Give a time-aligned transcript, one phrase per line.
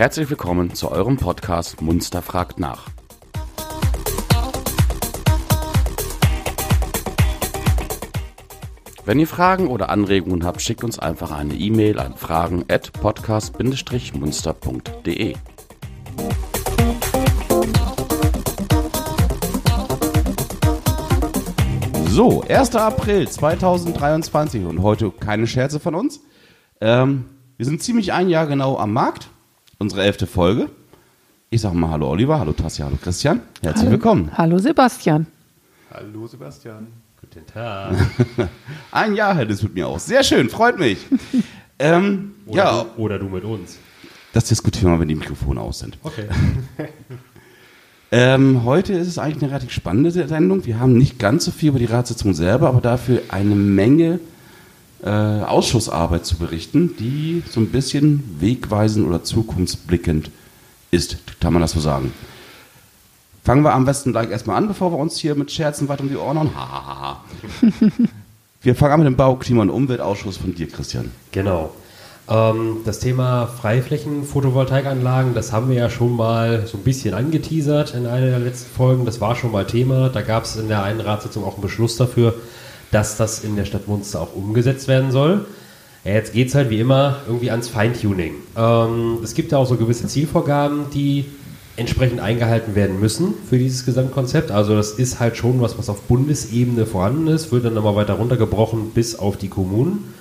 [0.00, 2.88] Herzlich willkommen zu eurem Podcast Munster fragt nach.
[9.04, 15.36] Wenn ihr Fragen oder Anregungen habt, schickt uns einfach eine E-Mail an fragen at podcast-munster.de.
[22.06, 22.74] So, 1.
[22.74, 26.22] April 2023 und heute keine Scherze von uns.
[26.80, 27.26] Ähm,
[27.58, 29.28] wir sind ziemlich ein Jahr genau am Markt,
[29.80, 30.68] unsere elfte Folge.
[31.48, 33.40] Ich sage mal Hallo Oliver, Hallo Tassia, Hallo Christian.
[33.62, 33.92] Herzlich Hallo.
[33.92, 34.30] willkommen.
[34.36, 35.26] Hallo Sebastian.
[35.92, 36.86] Hallo Sebastian.
[37.20, 37.96] Guten Tag.
[38.92, 40.06] Ein Jahr hält es mit mir aus.
[40.06, 40.98] Sehr schön, freut mich.
[41.78, 43.78] ähm, Oder, ja, du, oder du mit uns.
[44.32, 45.98] das diskutieren wir, wenn die Mikrofone aus sind.
[46.02, 46.26] Okay.
[48.12, 50.66] Ähm, heute ist es eigentlich eine relativ spannende Sendung.
[50.66, 54.18] Wir haben nicht ganz so viel über die Ratssitzung selber, aber dafür eine Menge
[55.04, 60.30] äh, Ausschussarbeit zu berichten, die so ein bisschen wegweisend oder zukunftsblickend
[60.90, 62.12] ist, kann man das so sagen.
[63.44, 66.10] Fangen wir am besten gleich erstmal an, bevor wir uns hier mit Scherzen weiter um
[66.10, 66.54] die Ohren hauen.
[66.54, 67.24] Ha, ha, ha, ha.
[68.62, 71.10] wir fangen an mit dem Bau-, Klima- und Umweltausschuss von dir, Christian.
[71.32, 71.72] Genau.
[72.28, 78.06] Ähm, das Thema Freiflächen-Photovoltaikanlagen, das haben wir ja schon mal so ein bisschen angeteasert in
[78.06, 79.04] einer der letzten Folgen.
[79.04, 80.10] Das war schon mal Thema.
[80.10, 82.34] Da gab es in der einen Ratssitzung auch einen Beschluss dafür,
[82.90, 85.46] dass das in der Stadt Munster auch umgesetzt werden soll.
[86.04, 88.34] Ja, jetzt geht es halt wie immer irgendwie ans Feintuning.
[88.56, 91.26] Ähm, es gibt ja auch so gewisse Zielvorgaben, die
[91.76, 94.50] entsprechend eingehalten werden müssen für dieses Gesamtkonzept.
[94.50, 98.14] Also das ist halt schon was, was auf Bundesebene vorhanden ist, wird dann nochmal weiter
[98.14, 100.14] runtergebrochen bis auf die Kommunen.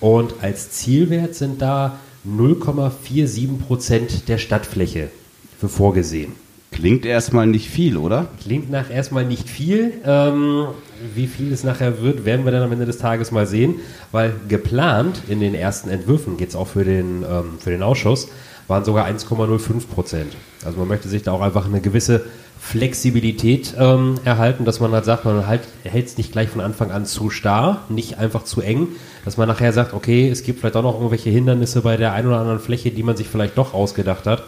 [0.00, 5.10] Und als Zielwert sind da 0,47 Prozent der Stadtfläche
[5.58, 6.32] für vorgesehen.
[6.72, 8.28] Klingt erstmal nicht viel, oder?
[8.42, 9.92] Klingt nach erstmal nicht viel.
[10.04, 10.66] Ähm,
[11.14, 13.76] wie viel es nachher wird, werden wir dann am Ende des Tages mal sehen,
[14.10, 18.28] weil geplant in den ersten Entwürfen, geht es auch für den, ähm, für den Ausschuss,
[18.68, 20.32] waren sogar 1,05 Prozent.
[20.64, 22.24] Also man möchte sich da auch einfach eine gewisse
[22.58, 26.92] Flexibilität ähm, erhalten, dass man halt sagt, man halt, hält es nicht gleich von Anfang
[26.92, 28.88] an zu starr, nicht einfach zu eng,
[29.24, 32.28] dass man nachher sagt, okay, es gibt vielleicht auch noch irgendwelche Hindernisse bei der einen
[32.28, 34.44] oder anderen Fläche, die man sich vielleicht doch ausgedacht hat.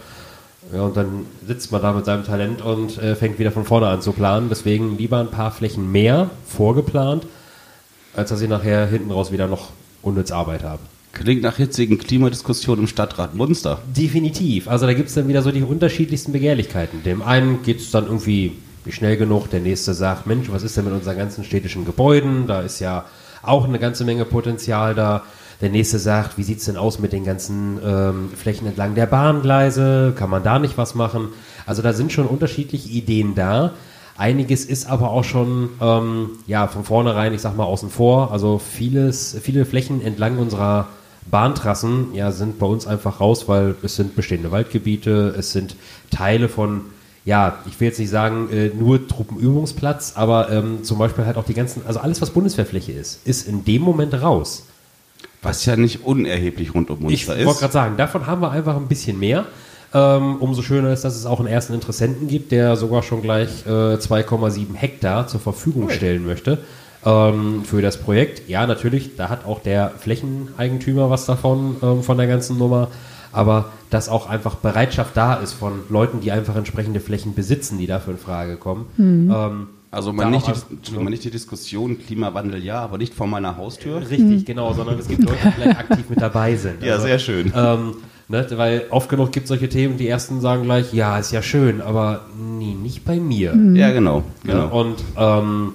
[0.72, 3.88] Ja, und dann sitzt man da mit seinem Talent und äh, fängt wieder von vorne
[3.88, 4.48] an zu planen.
[4.48, 7.26] Deswegen lieber ein paar Flächen mehr vorgeplant,
[8.14, 9.70] als dass sie nachher hinten raus wieder noch
[10.02, 10.82] unnütz Arbeit haben.
[11.12, 13.78] Klingt nach hitzigen Klimadiskussionen im Stadtrat Munster.
[13.96, 14.66] Definitiv.
[14.66, 17.04] Also da gibt es dann wieder so die unterschiedlichsten Begehrlichkeiten.
[17.04, 18.52] Dem einen geht es dann irgendwie
[18.84, 22.46] nicht schnell genug, der nächste sagt, Mensch, was ist denn mit unseren ganzen städtischen Gebäuden?
[22.48, 23.04] Da ist ja
[23.42, 25.22] auch eine ganze Menge Potenzial da.
[25.64, 29.06] Der nächste sagt, wie sieht es denn aus mit den ganzen ähm, Flächen entlang der
[29.06, 30.12] Bahngleise?
[30.14, 31.28] Kann man da nicht was machen?
[31.64, 33.72] Also da sind schon unterschiedliche Ideen da.
[34.18, 38.30] Einiges ist aber auch schon ähm, ja, von vornherein, ich sag mal, außen vor.
[38.30, 40.88] Also vieles, viele Flächen entlang unserer
[41.30, 45.76] Bahntrassen ja, sind bei uns einfach raus, weil es sind bestehende Waldgebiete, es sind
[46.10, 46.82] Teile von,
[47.24, 51.46] ja, ich will jetzt nicht sagen, äh, nur Truppenübungsplatz, aber ähm, zum Beispiel halt auch
[51.46, 54.64] die ganzen, also alles, was Bundeswehrfläche ist, ist in dem Moment raus.
[55.44, 57.58] Was ja nicht unerheblich rund um Ich Munster wollte ist.
[57.60, 59.46] gerade sagen, davon haben wir einfach ein bisschen mehr.
[59.92, 63.64] Ähm, umso schöner ist, dass es auch einen ersten Interessenten gibt, der sogar schon gleich
[63.64, 66.58] äh, 2,7 Hektar zur Verfügung stellen möchte
[67.06, 68.48] ähm, für das Projekt.
[68.48, 72.88] Ja, natürlich, da hat auch der Flächeneigentümer was davon, ähm, von der ganzen Nummer.
[73.30, 77.86] Aber dass auch einfach Bereitschaft da ist von Leuten, die einfach entsprechende Flächen besitzen, die
[77.86, 78.86] dafür in Frage kommen.
[78.98, 83.56] Ähm, Also man nicht, die, man nicht die Diskussion Klimawandel ja, aber nicht vor meiner
[83.56, 84.08] Haustür.
[84.10, 86.82] richtig, genau, sondern es gibt Leute, die vielleicht aktiv mit dabei sind.
[86.82, 87.52] Ja, Also, sehr schön.
[87.54, 87.96] Ähm,
[88.28, 91.42] ne, weil oft genug gibt es solche Themen, die ersten sagen gleich, ja, ist ja
[91.42, 93.54] schön, aber nee, nicht bei mir.
[93.74, 94.24] Ja, genau.
[94.46, 94.80] Ja, genau.
[94.80, 95.72] und ähm,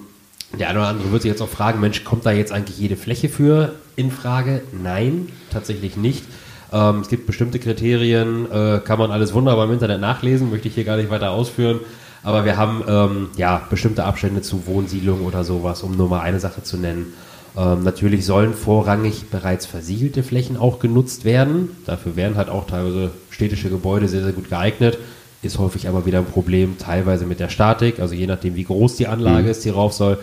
[0.58, 2.96] der eine oder andere wird sich jetzt auch fragen, Mensch, kommt da jetzt eigentlich jede
[2.96, 4.62] Fläche für in Frage?
[4.84, 6.24] Nein, tatsächlich nicht.
[6.72, 10.76] Ähm, es gibt bestimmte Kriterien, äh, kann man alles wunderbar im Internet nachlesen, möchte ich
[10.76, 11.80] hier gar nicht weiter ausführen.
[12.24, 16.40] Aber wir haben ähm, ja bestimmte Abstände zu Wohnsiedlungen oder sowas, um nur mal eine
[16.40, 17.14] Sache zu nennen.
[17.58, 21.70] Ähm, natürlich sollen vorrangig bereits versiegelte Flächen auch genutzt werden.
[21.86, 24.98] Dafür wären halt auch teilweise städtische Gebäude sehr, sehr gut geeignet.
[25.42, 28.98] Ist häufig aber wieder ein Problem, teilweise mit der Statik, also je nachdem, wie groß
[28.98, 30.20] die Anlage ist, die rauf soll.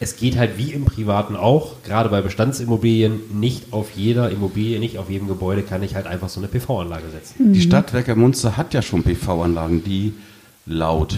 [0.00, 4.96] Es geht halt wie im Privaten auch, gerade bei Bestandsimmobilien, nicht auf jeder Immobilie, nicht
[4.96, 7.52] auf jedem Gebäude kann ich halt einfach so eine PV-Anlage setzen.
[7.52, 10.14] Die Stadtwerke Munster hat ja schon PV-Anlagen, die
[10.68, 11.16] laut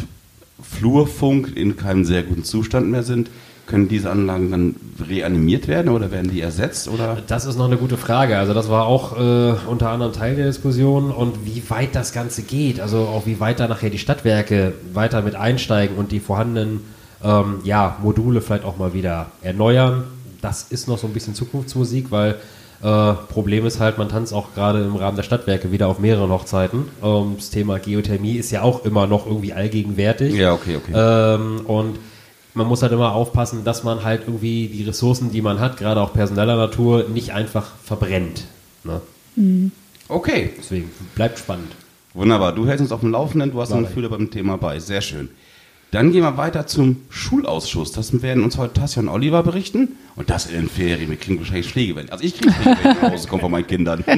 [0.63, 3.31] Flurfunk in keinem sehr guten Zustand mehr sind.
[3.67, 4.77] Können diese Anlagen dann
[5.09, 6.89] reanimiert werden oder werden die ersetzt?
[6.89, 7.19] Oder?
[7.29, 8.37] Das ist noch eine gute Frage.
[8.37, 12.43] Also das war auch äh, unter anderem Teil der Diskussion und wie weit das Ganze
[12.43, 12.81] geht.
[12.81, 16.81] Also auch wie weit da nachher die Stadtwerke weiter mit einsteigen und die vorhandenen
[17.23, 20.05] ähm, ja, Module vielleicht auch mal wieder erneuern.
[20.41, 22.37] Das ist noch so ein bisschen Zukunftsmusik, weil
[22.83, 26.31] Äh, Problem ist halt, man tanzt auch gerade im Rahmen der Stadtwerke wieder auf mehreren
[26.31, 26.89] Hochzeiten.
[27.03, 30.35] Ähm, das Thema Geothermie ist ja auch immer noch irgendwie allgegenwärtig.
[30.35, 30.93] Ja, okay, okay.
[30.95, 31.99] Ähm, und
[32.55, 36.01] man muss halt immer aufpassen, dass man halt irgendwie die Ressourcen, die man hat, gerade
[36.01, 38.45] auch personeller Natur, nicht einfach verbrennt.
[38.83, 39.01] Ne?
[40.09, 41.73] Okay, Deswegen bleibt spannend.
[42.15, 42.53] wunderbar.
[42.55, 43.83] Du hältst uns auf dem Laufenden, du hast ein.
[43.85, 44.79] Gefühl beim Thema bei.
[44.81, 45.29] Sehr schön.
[45.91, 47.91] Dann gehen wir weiter zum Schulausschuss.
[47.93, 49.97] Das werden uns heute Tassia und Oliver berichten.
[50.15, 51.11] Und das in den Ferien.
[51.11, 52.11] Wir kriegen wahrscheinlich Schläge, wenn.
[52.11, 54.05] Also ich kriege Schläge, wenn ich nach Hause komme von meinen Kindern.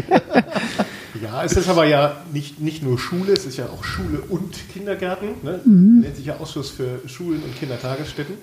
[1.22, 4.54] Ja, es ist aber ja nicht, nicht nur Schule, es ist ja auch Schule und
[4.72, 5.28] Kindergärten.
[5.42, 5.60] Ne?
[5.64, 8.34] Nennt sich ja Ausschuss für Schulen und Kindertagesstätten.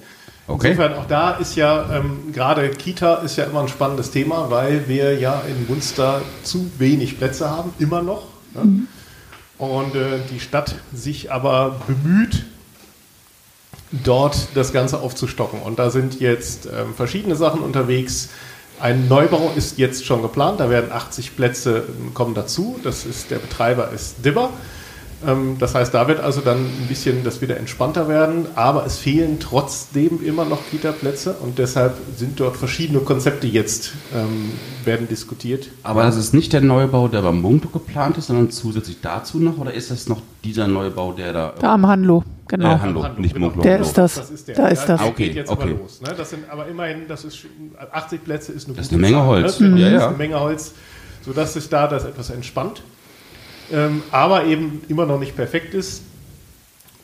[0.48, 0.72] Okay.
[0.72, 4.88] Insofern auch da ist ja ähm, gerade Kita ist ja immer ein spannendes Thema, weil
[4.88, 8.28] wir ja in Munster zu wenig Plätze haben, immer noch.
[8.54, 8.84] Ne?
[9.58, 12.46] Und äh, die Stadt sich aber bemüht,
[13.92, 15.62] dort das Ganze aufzustocken.
[15.62, 18.30] Und da sind jetzt ähm, verschiedene Sachen unterwegs.
[18.80, 22.80] Ein Neubau ist jetzt schon geplant, da werden 80 Plätze ähm, kommen dazu.
[22.84, 24.52] Das ist, der Betreiber ist Dibber.
[25.28, 28.98] Ähm, das heißt, da wird also dann ein bisschen das wieder entspannter werden, aber es
[28.98, 34.52] fehlen trotzdem immer noch Kita-Plätze und deshalb sind dort verschiedene Konzepte jetzt, ähm,
[34.86, 35.70] werden diskutiert.
[35.84, 39.58] Aber das ist nicht der Neubau, der beim Munkto geplant ist, sondern zusätzlich dazu noch?
[39.58, 41.54] Oder ist das noch dieser Neubau, der da...
[41.60, 42.76] Da am Handlo, genau.
[42.76, 43.48] Äh, Handlo, nicht genau.
[43.48, 43.62] Munklo.
[43.64, 44.16] Der ist das.
[44.16, 44.56] Das ist der.
[44.56, 45.02] Da ist das.
[45.02, 45.64] Ah, okay, geht jetzt okay.
[45.64, 46.02] aber los.
[46.02, 46.14] Ne?
[46.18, 47.50] Das sind aber immerhin, das ist schon-
[47.92, 49.60] 80 Plätze ist eine Das ist gute eine Menge Zahl, Holz.
[49.60, 49.68] Ne?
[49.68, 49.78] Mhm.
[49.78, 49.98] Ja, Das ja.
[50.00, 50.74] ist eine Menge Holz,
[51.26, 52.82] sodass sich da das etwas entspannt.
[53.72, 56.04] Ähm, aber eben immer noch nicht perfekt ist.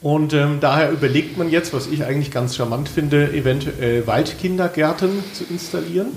[0.02, 5.46] Und ähm, daher überlegt man jetzt, was ich eigentlich ganz charmant finde, eventuell Waldkindergärten zu
[5.50, 6.08] installieren.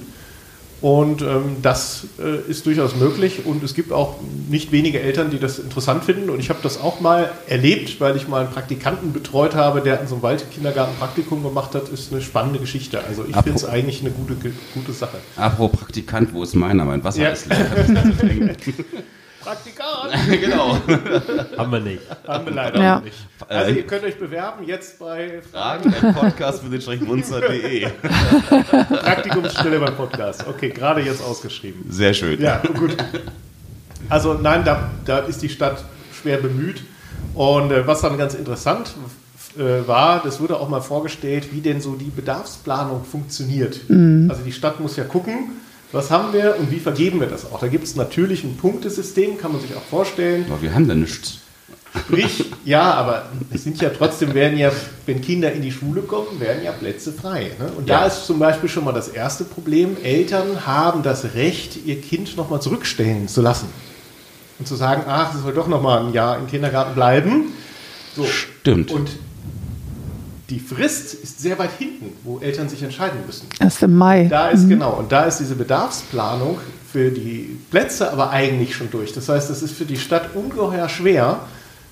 [0.80, 4.16] Und ähm, das äh, ist durchaus möglich und es gibt auch
[4.48, 6.30] nicht wenige Eltern, die das interessant finden.
[6.30, 10.00] Und ich habe das auch mal erlebt, weil ich mal einen Praktikanten betreut habe, der
[10.00, 11.88] an so einem Waldkindergarten Praktikum gemacht hat.
[11.88, 13.02] Ist eine spannende Geschichte.
[13.08, 14.36] Also ich finde es eigentlich eine gute,
[14.74, 15.16] gute Sache.
[15.36, 16.84] Apropos Praktikant, wo ist meiner?
[16.84, 17.28] Mein Wasser Ja.
[17.30, 17.56] ist leer.
[19.48, 20.12] Praktikant!
[20.42, 20.76] genau.
[21.56, 22.02] Haben wir nicht.
[22.26, 22.96] Haben wir leider Ja.
[22.96, 23.16] noch nicht.
[23.48, 27.88] Also ihr könnt euch bewerben jetzt bei Fragen at podcast.munster.de.
[28.50, 30.46] Praktikumsstelle beim Podcast.
[30.46, 31.86] Okay, gerade jetzt ausgeschrieben.
[31.88, 32.38] Sehr schön.
[32.42, 32.94] Ja, gut.
[34.10, 35.82] Also nein, da, da ist die Stadt
[36.20, 36.82] schwer bemüht.
[37.34, 38.94] Und äh, was dann ganz interessant
[39.58, 43.80] äh, war, das wurde auch mal vorgestellt, wie denn so die Bedarfsplanung funktioniert.
[43.88, 45.52] Also die Stadt muss ja gucken,
[45.92, 47.60] was haben wir und wie vergeben wir das auch.
[47.60, 50.46] Da gibt es natürlich ein Punktesystem, kann man sich auch vorstellen.
[50.48, 51.38] Aber wir haben da nichts.
[51.98, 54.70] Sprich, ja, aber es sind ja trotzdem, werden ja,
[55.06, 57.50] wenn Kinder in die Schule kommen, werden ja Plätze frei.
[57.58, 57.72] Ne?
[57.76, 58.00] Und Ja.
[58.00, 62.36] da ist zum Beispiel schon mal das erste Problem, Eltern haben das Recht, ihr Kind
[62.36, 63.68] nochmal zurückstellen zu lassen.
[64.58, 67.52] Und zu sagen, ach, es soll doch nochmal ein Jahr im Kindergarten bleiben.
[68.14, 68.24] So.
[68.24, 68.90] Stimmt.
[68.90, 69.10] Und
[70.50, 73.46] die Frist ist sehr weit hinten, wo Eltern sich entscheiden müssen.
[73.60, 74.26] Erst im Mai.
[74.30, 76.58] Da ist genau, und da ist diese Bedarfsplanung
[76.90, 79.12] für die Plätze aber eigentlich schon durch.
[79.12, 81.40] Das heißt, es ist für die Stadt ungeheuer schwer,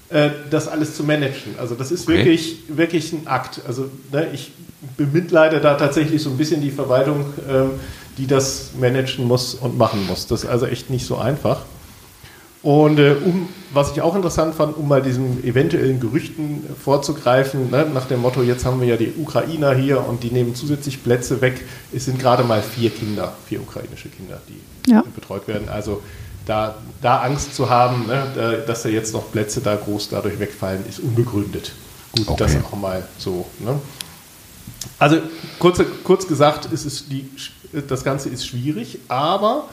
[0.09, 1.55] äh, das alles zu managen.
[1.59, 2.17] Also das ist Okay.
[2.19, 3.61] wirklich, wirklich ein Akt.
[3.67, 4.53] Also ne, ich
[4.97, 7.73] bemitleide da tatsächlich so ein bisschen die Verwaltung, ähm,
[8.17, 10.27] die das managen muss und machen muss.
[10.29, 11.61] Das ist also echt nicht so einfach.
[12.67, 17.87] Und äh, um, was ich auch interessant fand, um mal diesen eventuellen Gerüchten vorzugreifen, ne,
[17.95, 21.41] nach dem Motto, jetzt haben wir ja die Ukrainer hier und die nehmen zusätzlich Plätze
[21.41, 21.65] weg.
[21.95, 25.05] Es sind gerade mal vier Kinder, vier ukrainische Kinder, die Ja.
[25.15, 25.69] betreut werden.
[25.69, 26.03] Also
[26.45, 30.41] da, da Angst zu haben, ne, da, dass da jetzt noch Plätze da groß dadurch
[30.41, 31.71] wegfallen, ist unbegründet.
[32.17, 32.37] Gut, Okay.
[32.53, 33.47] das auch mal so.
[33.61, 33.79] Ne?
[34.99, 35.19] Also
[35.61, 37.31] kurz, kurz gesagt, ist es die,
[37.87, 39.69] das Ganze ist schwierig, aber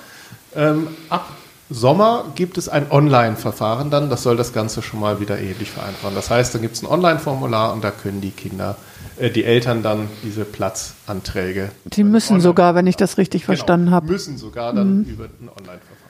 [0.56, 1.28] ähm, ab
[1.74, 6.14] Sommer gibt es ein Online-Verfahren dann, das soll das Ganze schon mal wieder ähnlich vereinfachen.
[6.16, 8.76] Das heißt, dann gibt es ein Online-Formular und da können die Kinder,
[9.18, 11.72] äh, die Eltern dann diese Platzanträge.
[11.86, 14.06] Die müssen sogar, wenn ich das richtig Genau, verstanden habe.
[14.12, 16.03] Müssen sogar dann über ein Online-Verfahren.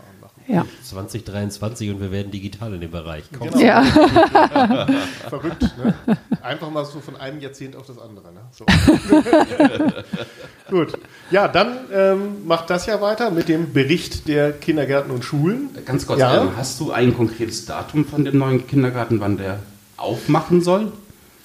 [0.48, 0.66] Ja.
[0.84, 3.24] 2023 und wir werden digital in dem Bereich.
[3.38, 3.50] Komm.
[3.50, 3.64] Genau.
[3.64, 3.84] ja.
[5.30, 5.94] Verrückt, ne?
[6.42, 8.32] Einfach mal so von einem Jahrzehnt auf das andere.
[8.34, 8.42] Ne?
[8.52, 8.66] So.
[10.70, 10.94] Gut.
[11.32, 15.70] Ja, dann ähm, macht das ja weiter mit dem Bericht der Kindergärten und Schulen.
[15.86, 16.42] Ganz kurz, Ja.
[16.42, 19.60] ähm, hast du ein konkretes Datum von dem neuen Kindergarten, wann der
[19.98, 20.92] aufmachen soll?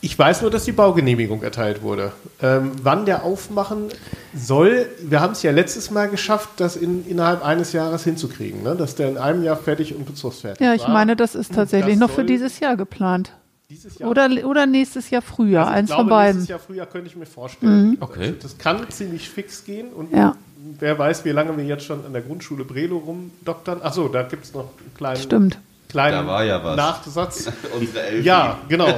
[0.01, 2.13] Ich weiß nur, dass die Baugenehmigung erteilt wurde.
[2.41, 3.87] Ähm, wann der aufmachen
[4.35, 8.77] soll, wir haben es ja letztes Mal geschafft, das in, innerhalb eines Jahres hinzukriegen, ne?
[8.77, 10.91] dass der in einem Jahr fertig und bezugsfertig ja, ich war.
[10.91, 13.33] meine, das ist tatsächlich Das noch für dieses Jahr geplant.
[13.71, 14.09] dieses Jahr.
[14.11, 16.37] Oder, oder nächstes Jahr früher, Also eins glaube, von beiden.
[16.37, 17.97] Nächstes Jahr früher könnte ich mir vorstellen.
[17.99, 18.35] Okay.
[18.41, 20.37] Das kann ziemlich fix gehen und Ja.
[20.79, 23.83] wer weiß, wie lange wir jetzt schon an der Grundschule Brelo rumdoktern.
[23.83, 25.59] Achso, da gibt es noch einen kleinen, Stimmt.
[25.89, 26.77] Kleinen Da war ja was.
[26.77, 27.51] Nachsatz.
[27.79, 28.27] Unsere Elfi.
[28.27, 28.89] Ja, genau.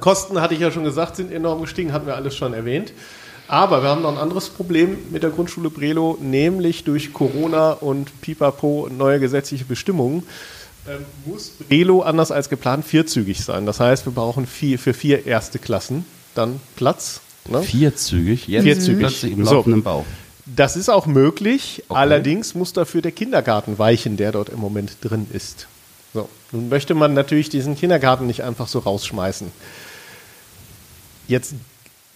[0.00, 2.92] Kosten hatte ich ja schon gesagt, sind enorm gestiegen, hatten wir alles schon erwähnt.
[3.46, 8.20] Aber wir haben noch ein anderes Problem mit der Grundschule Brelo, nämlich durch Corona und
[8.20, 10.22] Pipapo und neue gesetzliche Bestimmungen
[10.86, 13.64] ähm, muss Brelo anders als geplant vierzügig sein.
[13.66, 16.04] Das heißt, wir brauchen vier, für vier erste Klassen
[16.34, 17.20] dann Platz.
[17.48, 17.62] Ne?
[17.62, 18.98] Vierzügig, jetzt Vierzügig.
[19.00, 19.54] plötzlich im So.
[19.54, 20.04] laufenden Bau.
[20.56, 21.98] Das ist auch möglich, Okay.
[21.98, 25.66] allerdings muss dafür der Kindergarten weichen, der dort im Moment drin ist.
[26.14, 29.52] So, nun möchte man natürlich diesen Kindergarten nicht einfach so rausschmeißen.
[31.26, 31.54] Jetzt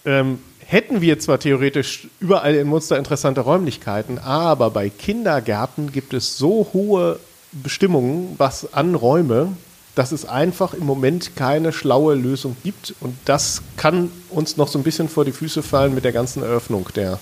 [0.05, 6.37] ähm, hätten wir zwar theoretisch überall in Munster interessante Räumlichkeiten, aber bei Kindergärten gibt es
[6.37, 7.19] so hohe
[7.51, 9.49] Bestimmungen, was an Räume,
[9.93, 12.95] dass es einfach im Moment keine schlaue Lösung gibt.
[12.99, 16.41] Und das kann uns noch so ein bisschen vor die Füße fallen mit der ganzen
[16.41, 17.19] Eröffnung der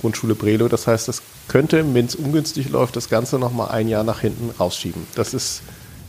[0.00, 0.68] Grundschule Brelo.
[0.68, 4.20] Das heißt, das könnte, wenn es ungünstig läuft, das Ganze noch mal ein Jahr nach
[4.20, 5.06] hinten rausschieben.
[5.14, 5.62] Das ist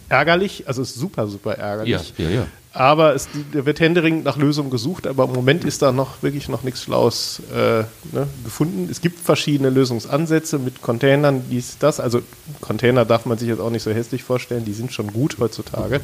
[0.09, 2.13] ärgerlich, also ist super, super ärgerlich.
[2.17, 2.47] Ja, ja, ja.
[2.73, 6.63] Aber es wird händeringend nach Lösungen gesucht, aber im Moment ist da noch wirklich noch
[6.63, 7.83] nichts Schlaues äh,
[8.13, 8.87] ne, gefunden.
[8.89, 11.99] Es gibt verschiedene Lösungsansätze mit Containern, dies, das.
[11.99, 12.21] Also
[12.61, 15.99] Container darf man sich jetzt auch nicht so hässlich vorstellen, die sind schon gut heutzutage.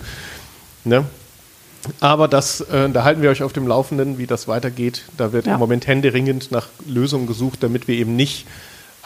[0.83, 1.05] Ne?
[1.99, 5.03] Aber das, äh, da halten wir euch auf dem Laufenden, wie das weitergeht.
[5.17, 5.53] Da wird Ja.
[5.53, 8.45] im Moment händeringend nach Lösungen gesucht, damit wir eben nicht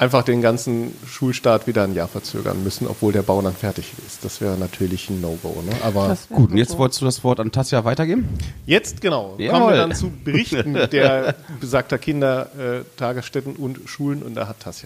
[0.01, 4.25] einfach den ganzen Schulstart wieder ein Jahr verzögern müssen, obwohl der Bau dann fertig ist.
[4.25, 5.61] Das wäre natürlich ein No-Go.
[5.61, 5.73] Ne?
[5.83, 8.27] Aber Gut, und jetzt wolltest du das Wort an Tasja weitergeben?
[8.65, 9.73] Jetzt genau, kommen Jawohl.
[9.73, 14.83] wir dann zu Berichten der besagter Kindertagesstätten und Schulen und da hat was.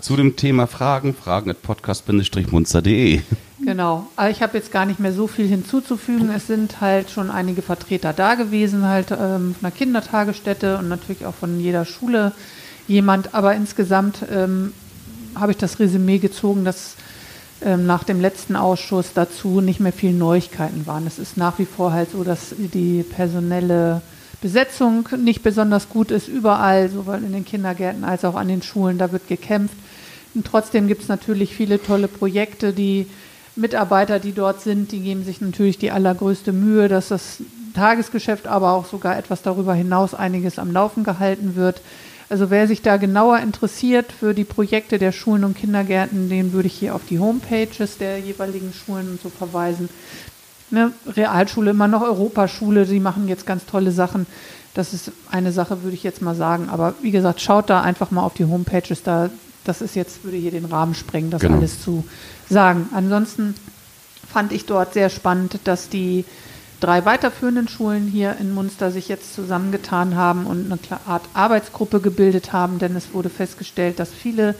[0.00, 3.20] Zu dem Thema Fragen, fragen at podcast-munster.de.
[3.64, 4.06] Genau.
[4.14, 6.30] Aber ich habe jetzt gar nicht mehr so viel hinzuzufügen.
[6.30, 11.26] Es sind halt schon einige Vertreter da gewesen, halt ähm, von der Kindertagesstätte und natürlich
[11.26, 12.32] auch von jeder Schule
[12.92, 13.34] jemand.
[13.34, 14.72] Aber insgesamt ähm,
[15.34, 16.94] habe ich das Resümee gezogen, dass
[17.62, 21.06] ähm, nach dem letzten Ausschuss dazu nicht mehr viel Neuigkeiten waren.
[21.06, 24.02] Es ist nach wie vor halt so, dass die personelle
[24.40, 28.98] Besetzung nicht besonders gut ist, überall, sowohl in den Kindergärten als auch an den Schulen.
[28.98, 29.76] Da wird gekämpft.
[30.34, 32.72] Und trotzdem gibt es natürlich viele tolle Projekte.
[32.72, 33.06] Die
[33.54, 37.38] Mitarbeiter, die dort sind, die geben sich natürlich die allergrößte Mühe, dass das
[37.74, 41.80] Tagesgeschäft, aber auch sogar etwas darüber hinaus einiges am Laufen gehalten wird.
[42.32, 46.66] Also wer sich da genauer interessiert für die Projekte der Schulen und Kindergärten, den würde
[46.66, 49.90] ich hier auf die Homepages der jeweiligen Schulen und so verweisen.
[50.70, 54.26] Ne, Realschule, immer noch Europaschule, die machen jetzt ganz tolle Sachen.
[54.72, 56.70] Das ist eine Sache, würde ich jetzt mal sagen.
[56.70, 59.02] Aber wie gesagt, schaut da einfach mal auf die Homepages.
[59.02, 59.28] Da,
[59.64, 61.58] das ist jetzt, würde hier den Rahmen sprengen, das Genau.
[61.58, 62.02] alles zu
[62.48, 62.88] sagen.
[62.94, 63.54] Ansonsten
[64.26, 66.24] fand ich dort sehr spannend, dass die
[66.82, 72.52] drei weiterführenden Schulen hier in Munster sich jetzt zusammengetan haben und eine Art Arbeitsgruppe gebildet
[72.52, 74.54] haben, denn es wurde festgestellt, dass viele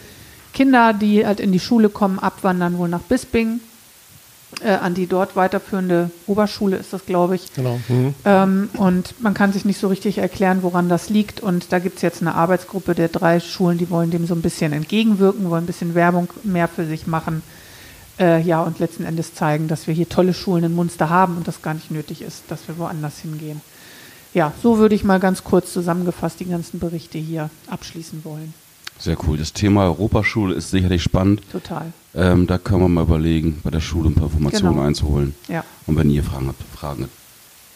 [0.53, 3.61] Kinder, die halt in die Schule kommen, abwandern wohl nach Bisping,
[4.63, 7.53] äh, an die dort weiterführende Oberschule ist das, glaube ich.
[7.55, 7.81] Genau.
[7.89, 8.15] Mhm.
[8.25, 11.41] Ähm, und man kann sich nicht so richtig erklären, woran das liegt.
[11.41, 14.43] Und da gibt es jetzt eine Arbeitsgruppe der drei Schulen, die wollen dem so ein
[14.43, 17.43] bisschen entgegenwirken, wollen ein bisschen Werbung mehr für sich machen.
[18.23, 21.49] Äh, ja, und letzten Endes zeigen, dass wir hier tolle Schulen in Munster haben und
[21.49, 23.61] das gar nicht nötig ist, dass wir woanders hingehen.
[24.33, 28.55] Ja, so würde ich mal ganz kurz zusammengefasst die ganzen Berichte hier abschließen wollen.
[28.99, 29.37] Sehr cool.
[29.37, 31.43] Das Thema Europaschule ist sicherlich spannend.
[31.51, 31.93] Total.
[32.15, 34.87] Ähm, da können wir mal überlegen, bei der Schule ein paar Informationen Genau.
[34.87, 35.35] einzuholen.
[35.49, 35.65] Ja.
[35.89, 37.11] Und wenn ihr Fragen habt, Fragen at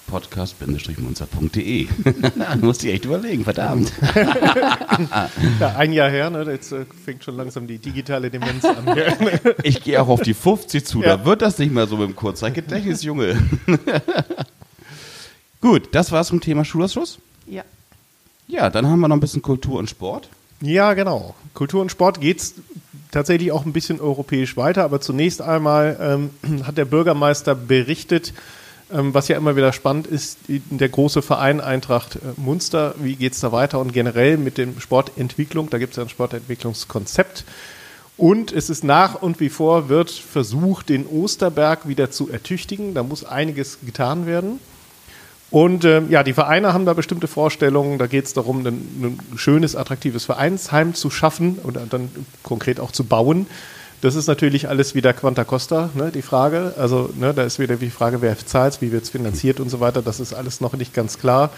[0.06, 1.88] podcast-munster.de.
[2.36, 3.92] Na, musst du echt überlegen, verdammt.
[5.60, 8.94] Ja, ein Jahr her, ne, jetzt äh, fängt schon langsam die digitale Demenz an.
[8.94, 9.54] hier.
[9.62, 11.16] Ich gehe auch auf die 50 zu, Ja.
[11.18, 13.36] da wird das nicht mehr so mit dem Kurzzeitgedächtnis, Junge.
[15.60, 17.18] Gut, das war's zum Thema Schulausschuss.
[17.46, 17.62] Ja.
[18.48, 20.28] Ja, dann haben wir noch ein bisschen Kultur und Sport.
[20.60, 21.34] ja, genau.
[21.54, 22.54] Kultur und Sport geht's
[23.10, 28.32] tatsächlich auch ein bisschen europäisch weiter, aber zunächst einmal ähm, hat der Bürgermeister berichtet,
[28.88, 33.52] was ja immer wieder spannend ist, der große Verein Eintracht äh, Munster, wie geht's da
[33.52, 37.44] weiter und generell mit dem Sportentwicklung, da gibt es ja ein Sportentwicklungskonzept.
[38.16, 42.94] Und es ist nach und wie vor wird versucht, den Osterberg wieder zu ertüchtigen.
[42.94, 44.58] Da muss einiges getan werden.
[45.50, 47.98] Und ähm, ja, die Vereine haben da bestimmte Vorstellungen.
[47.98, 52.08] Da geht es darum, ein, ein schönes, attraktives Vereinsheim zu schaffen und dann
[52.42, 53.46] konkret auch zu bauen.
[54.02, 56.74] Das ist natürlich alles wieder Quanta Costa, ne, die Frage.
[56.78, 59.80] Also ne, da ist wieder die Frage, wer zahlt wie wird es finanziert und so
[59.80, 60.02] weiter.
[60.02, 61.50] Das ist alles noch nicht ganz klar.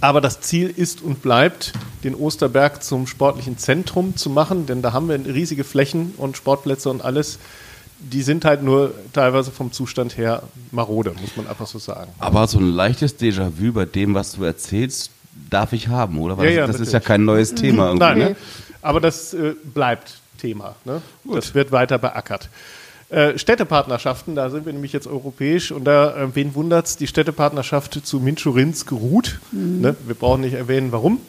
[0.00, 4.92] Aber das Ziel ist und bleibt, den Osterberg zum sportlichen Zentrum zu machen, denn da
[4.92, 7.38] haben wir riesige Flächen und Sportplätze und alles.
[8.00, 12.10] Die sind halt nur teilweise vom Zustand her marode, muss man einfach so sagen.
[12.18, 15.10] Aber so ein leichtes Déjà-vu bei dem, was du erzählst,
[15.48, 16.36] darf ich haben, oder?
[16.36, 17.08] Weil Ja, ja, das, das ist ja natürlich.
[17.08, 17.86] kein neues Thema.
[17.86, 18.24] irgendwie, Nein, ne?
[18.30, 18.36] ne?
[18.82, 20.76] aber das äh, bleibt Thema.
[20.84, 21.02] Ne?
[21.32, 22.48] Das wird weiter beackert.
[23.10, 28.00] Äh, Städtepartnerschaften, da sind wir nämlich jetzt europäisch und da, äh, wen wundert's, die Städtepartnerschaft
[28.06, 29.38] zu Minchurinsk ruht.
[29.52, 29.94] Ne?
[30.06, 31.20] Wir brauchen nicht erwähnen, warum.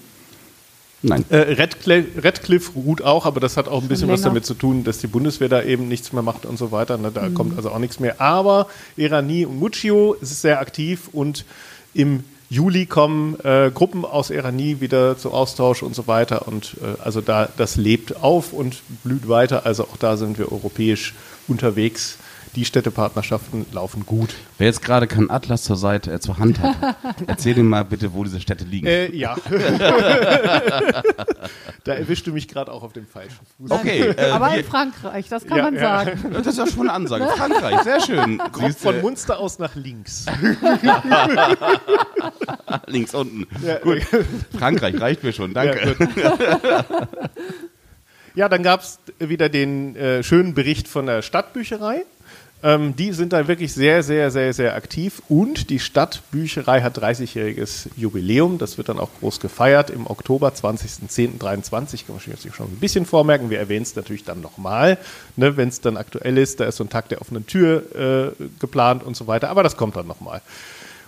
[1.02, 1.24] Nein.
[1.30, 4.84] Äh, Redcliffe, Redcliffe ruht auch, aber das hat auch ein bisschen was damit zu tun,
[4.84, 6.98] dass die Bundeswehr da eben nichts mehr macht und so weiter.
[6.98, 7.12] Ne?
[7.14, 7.34] Da Mhm.
[7.36, 8.20] kommt also auch nichts mehr.
[8.20, 11.46] Aber Erani und Muccio ist sehr aktiv und
[11.94, 16.48] im Juli kommen äh, Gruppen aus Erani wieder zum Austausch und so weiter.
[16.48, 19.66] Und äh, also da das lebt auf und blüht weiter.
[19.66, 21.14] Also auch da sind wir europäisch
[21.48, 22.18] unterwegs.
[22.56, 24.34] Die Städtepartnerschaften laufen gut.
[24.58, 26.96] Wer jetzt gerade keinen Atlas zur Seite, äh, zur Hand hat,
[27.28, 28.88] erzähl ihm mal bitte, wo diese Städte liegen.
[28.88, 29.36] Äh, ja.
[31.84, 33.72] da erwischte mich gerade auch auf dem falschen Fuß.
[33.72, 35.82] okay, äh, Aber in Frankreich, das kann Ja, man ja.
[35.82, 36.32] sagen.
[36.32, 37.28] das ist ja schon eine Ansage.
[37.28, 38.38] Frankreich, sehr schön.
[38.54, 40.26] Kommt von Munster aus nach links.
[42.88, 43.48] Links unten.
[43.66, 44.02] Ja, Gut.
[44.58, 45.96] Frankreich reicht mir schon, danke.
[48.36, 52.04] Ja dann gab es wieder den äh, schönen Bericht von der Stadtbücherei.
[52.66, 55.22] Ähm, die sind da wirklich sehr, sehr, sehr, sehr aktiv.
[55.30, 58.58] Und die Stadtbücherei hat 30-jähriges Jubiläum.
[58.58, 62.08] Das wird dann auch groß gefeiert im Oktober 20.10.23.
[62.08, 63.52] Kann man sich schon ein bisschen vormerken.
[63.52, 64.98] Wir erwähnen es natürlich dann nochmal,
[65.36, 66.60] ne, wenn es dann aktuell ist.
[66.60, 69.50] Da ist so ein Tag der offenen Tür äh, geplant und so weiter.
[69.52, 70.42] Aber das kommt dann nochmal.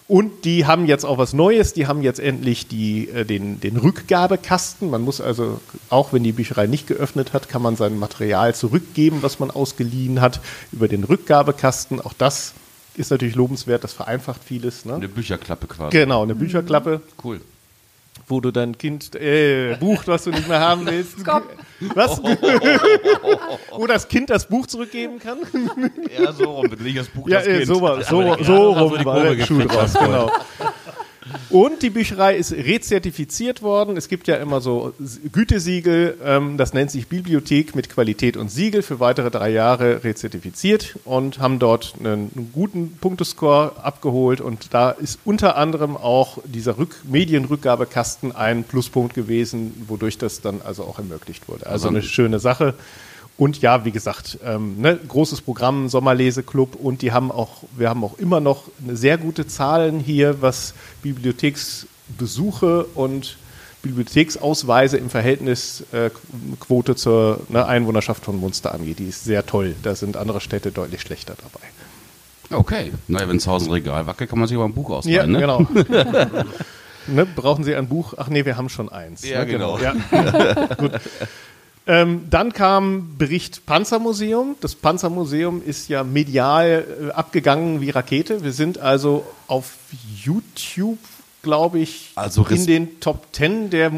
[0.07, 1.73] Und die haben jetzt auch was Neues.
[1.73, 4.89] Die haben jetzt endlich die, äh, den, den Rückgabekasten.
[4.89, 5.59] Man muss also,
[5.89, 10.21] auch wenn die Bücherei nicht geöffnet hat, kann man sein Material zurückgeben, was man ausgeliehen
[10.21, 10.39] hat,
[10.71, 11.99] über den Rückgabekasten.
[11.99, 12.53] Auch das
[12.95, 13.83] ist natürlich lobenswert.
[13.83, 14.85] Das vereinfacht vieles.
[14.85, 14.95] Ne?
[14.95, 15.97] Eine Bücherklappe quasi.
[15.97, 17.41] Genau, eine Bücherklappe, Cool.
[18.27, 21.17] Wo du dein Kind äh, bucht, was du nicht mehr haben willst.
[21.93, 22.21] Was?
[23.71, 25.38] wo das Kind das Buch zurückgeben kann.
[26.17, 27.67] Ja, so rum, bitte nicht das Buch Ja, das äh, Kind.
[27.67, 30.31] so, war- so, so rum so die war Kurve der Schuh draus, genau.
[31.50, 33.98] Und die Bücherei ist rezertifiziert worden.
[33.98, 34.93] Es gibt ja immer so
[35.31, 40.98] Gütesiegel, ähm, das nennt sich Bibliothek mit Qualität und Siegel für weitere drei Jahre rezertifiziert
[41.05, 44.41] und haben dort einen, einen guten Punktescore abgeholt.
[44.41, 50.62] Und da ist unter anderem auch dieser Rück Medienrückgabekasten ein Pluspunkt gewesen, wodurch das dann
[50.62, 51.67] also auch ermöglicht wurde.
[51.67, 52.74] Also eine schöne Sache.
[53.38, 58.04] Und ja, wie gesagt, ähm, ne, großes Programm, Sommerleseklub und die haben auch, wir haben
[58.04, 60.73] auch immer noch eine sehr gute Zahlen hier, was
[61.04, 63.38] Bibliotheksbesuche und
[63.84, 66.10] Bibliotheksausweise im Verhältnis äh,
[66.60, 68.97] Quote zur ne, Einwohnerschaft von Munster angeht.
[68.97, 69.76] Die ist sehr toll.
[69.84, 71.65] Da sind andere Städte deutlich schlechter dabei.
[72.60, 72.91] Okay.
[73.08, 75.28] Naja, wenn zu Hause ein Regal wackelt, kann man sich aber ein Buch ausleihen, Ja,
[75.28, 75.39] ne?
[75.39, 75.60] genau.
[77.08, 78.13] ne, brauchen Sie ein Buch?
[78.17, 79.23] Ach nee, wir haben schon eins.
[79.28, 79.78] Ja, ne, genau.
[79.78, 79.93] Ja.
[80.78, 80.91] Gut.
[81.88, 84.56] Ähm, dann kam Bericht Panzermuseum.
[84.60, 88.43] Das Panzermuseum ist ja medial äh, abgegangen wie Rakete.
[88.43, 89.73] Wir sind also auf
[90.21, 90.97] YouTube,
[91.43, 93.91] glaube ich, Also in den Top 10 der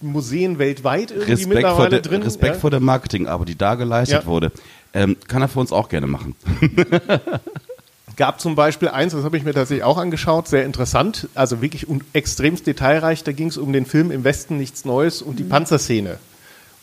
[0.00, 2.22] Museen weltweit irgendwie Respekt, vor mittlerweile der, drin.
[2.22, 2.60] Respekt ja.
[2.60, 4.26] vor der Marketingarbeit, die da geleistet Ja.
[4.26, 4.50] wurde.
[4.92, 6.34] Ähm, kann er für uns auch gerne machen.
[8.16, 11.86] gab zum Beispiel eins, das habe ich mir tatsächlich auch angeschaut, sehr interessant, also wirklich
[12.12, 13.22] extremst detailreich.
[13.24, 16.18] Da ging es um den Film Im Westen nichts Neues und die Panzerszene.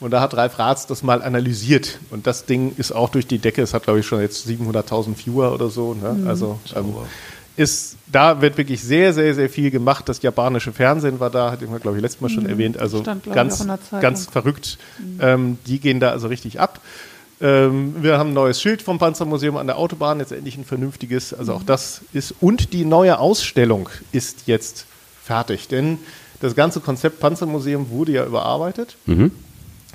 [0.04, 2.00] Und da hat Ralf Ratz das mal analysiert.
[2.12, 3.62] Und das Ding ist auch durch die Decke.
[3.62, 5.94] Es hat, glaube ich, schon jetzt 700.000 Viewer oder so.
[5.94, 6.28] Ne?
[6.28, 6.94] Also ähm,
[7.56, 10.10] ist, da wird wirklich sehr, sehr, sehr viel gemacht.
[10.10, 12.78] Das japanische Fernsehen war da, hatte ich mal, glaube ich, letztes Mal schon erwähnt.
[12.78, 13.66] Also Stand, ganz,
[14.02, 14.78] ganz verrückt.
[15.22, 16.82] Ähm, die gehen da also richtig ab.
[17.40, 21.34] Ähm, wir haben ein neues Schild vom Panzermuseum an der Autobahn, jetzt endlich ein vernünftiges.
[21.34, 22.36] Also auch das ist.
[22.42, 24.86] Und die neue Ausstellung ist jetzt
[25.24, 26.00] fertig, denn
[26.42, 28.98] das ganze Konzept Panzermuseum wurde ja überarbeitet.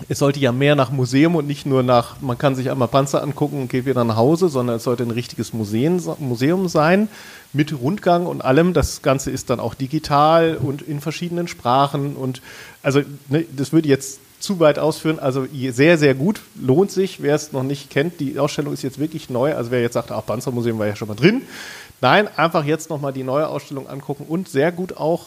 [0.08, 3.22] Es sollte ja mehr nach Museum und nicht nur nach, man kann sich einmal Panzer
[3.22, 7.08] angucken und geht wieder nach Hause, sondern es sollte ein richtiges Museum, sein
[7.52, 8.74] mit Rundgang und allem.
[8.74, 12.42] Das Ganze ist dann auch digital und in verschiedenen Sprachen und
[12.82, 15.18] also ne, das würde jetzt zu weit ausführen.
[15.18, 18.20] Also sehr, sehr gut, lohnt sich, wer es noch nicht kennt.
[18.20, 19.54] Die Ausstellung ist jetzt wirklich neu.
[19.54, 21.42] Also wer jetzt sagt, ach, Panzermuseum war ja schon mal drin.
[22.00, 25.26] Nein, einfach jetzt nochmal die neue Ausstellung angucken und sehr gut auch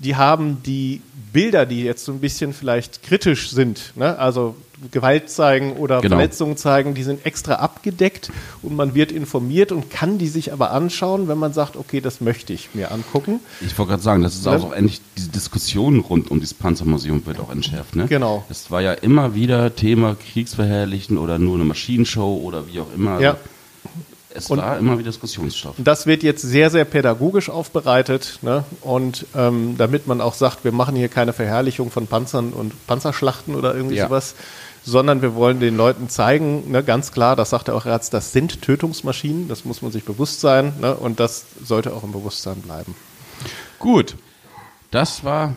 [0.00, 1.00] die haben die
[1.32, 4.18] Bilder, die jetzt so ein bisschen vielleicht kritisch sind, ne?
[4.18, 4.56] also
[4.90, 6.16] Gewalt zeigen oder Genau.
[6.16, 8.32] Verletzungen zeigen, die sind extra abgedeckt
[8.62, 12.20] und man wird informiert und kann die sich aber anschauen, wenn man sagt, okay, das
[12.22, 13.40] möchte ich mir angucken.
[13.60, 14.52] Ich wollte gerade sagen, das ist Ne?
[14.52, 17.94] auch endlich, diese Diskussion rund um dieses Panzermuseum wird auch entschärft.
[17.94, 18.06] Ne?
[18.08, 18.44] Genau.
[18.48, 23.20] Es war ja immer wieder Thema Kriegsverherrlichen oder nur eine Maschinenshow oder wie auch immer.
[23.20, 23.36] Ja.
[24.32, 25.74] Es Und- war immer wieder Diskussionsstoff.
[25.78, 28.64] Das wird jetzt sehr, sehr pädagogisch aufbereitet ne?
[28.80, 33.54] und ähm, damit man auch sagt, wir machen hier keine Verherrlichung von Panzern und Panzerschlachten
[33.56, 34.06] oder irgendwie Ja.
[34.06, 34.36] sowas,
[34.84, 38.32] sondern wir wollen den Leuten zeigen, ne, ganz klar, das sagt er auch Ratz, das
[38.32, 40.94] sind Tötungsmaschinen, das muss man sich bewusst sein ne?
[40.94, 42.94] und das sollte auch im Bewusstsein bleiben.
[43.78, 44.16] Gut.
[44.92, 45.54] Das war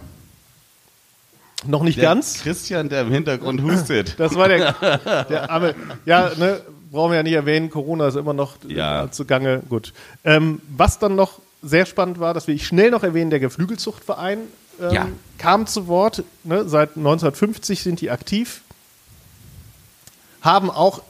[1.66, 2.42] Noch nicht der ganz.
[2.42, 4.20] Christian, der im Hintergrund hustet.
[4.20, 4.74] Das war der,
[5.30, 6.60] der arme, ja, ne,
[6.94, 9.12] brauchen wir ja nicht erwähnen, Corona ist immer noch Ja.
[9.12, 9.62] zugange.
[9.68, 9.94] Gut.
[10.24, 14.40] Ähm, was dann noch sehr spannend war, das will ich schnell noch erwähnen, der Geflügelzuchtverein
[14.80, 15.08] ähm, Ja.
[15.40, 16.24] kamen zu Wort.
[16.44, 16.68] Ne?
[16.70, 18.62] Seit 1950 sind die aktiv.
[20.42, 21.02] Haben auch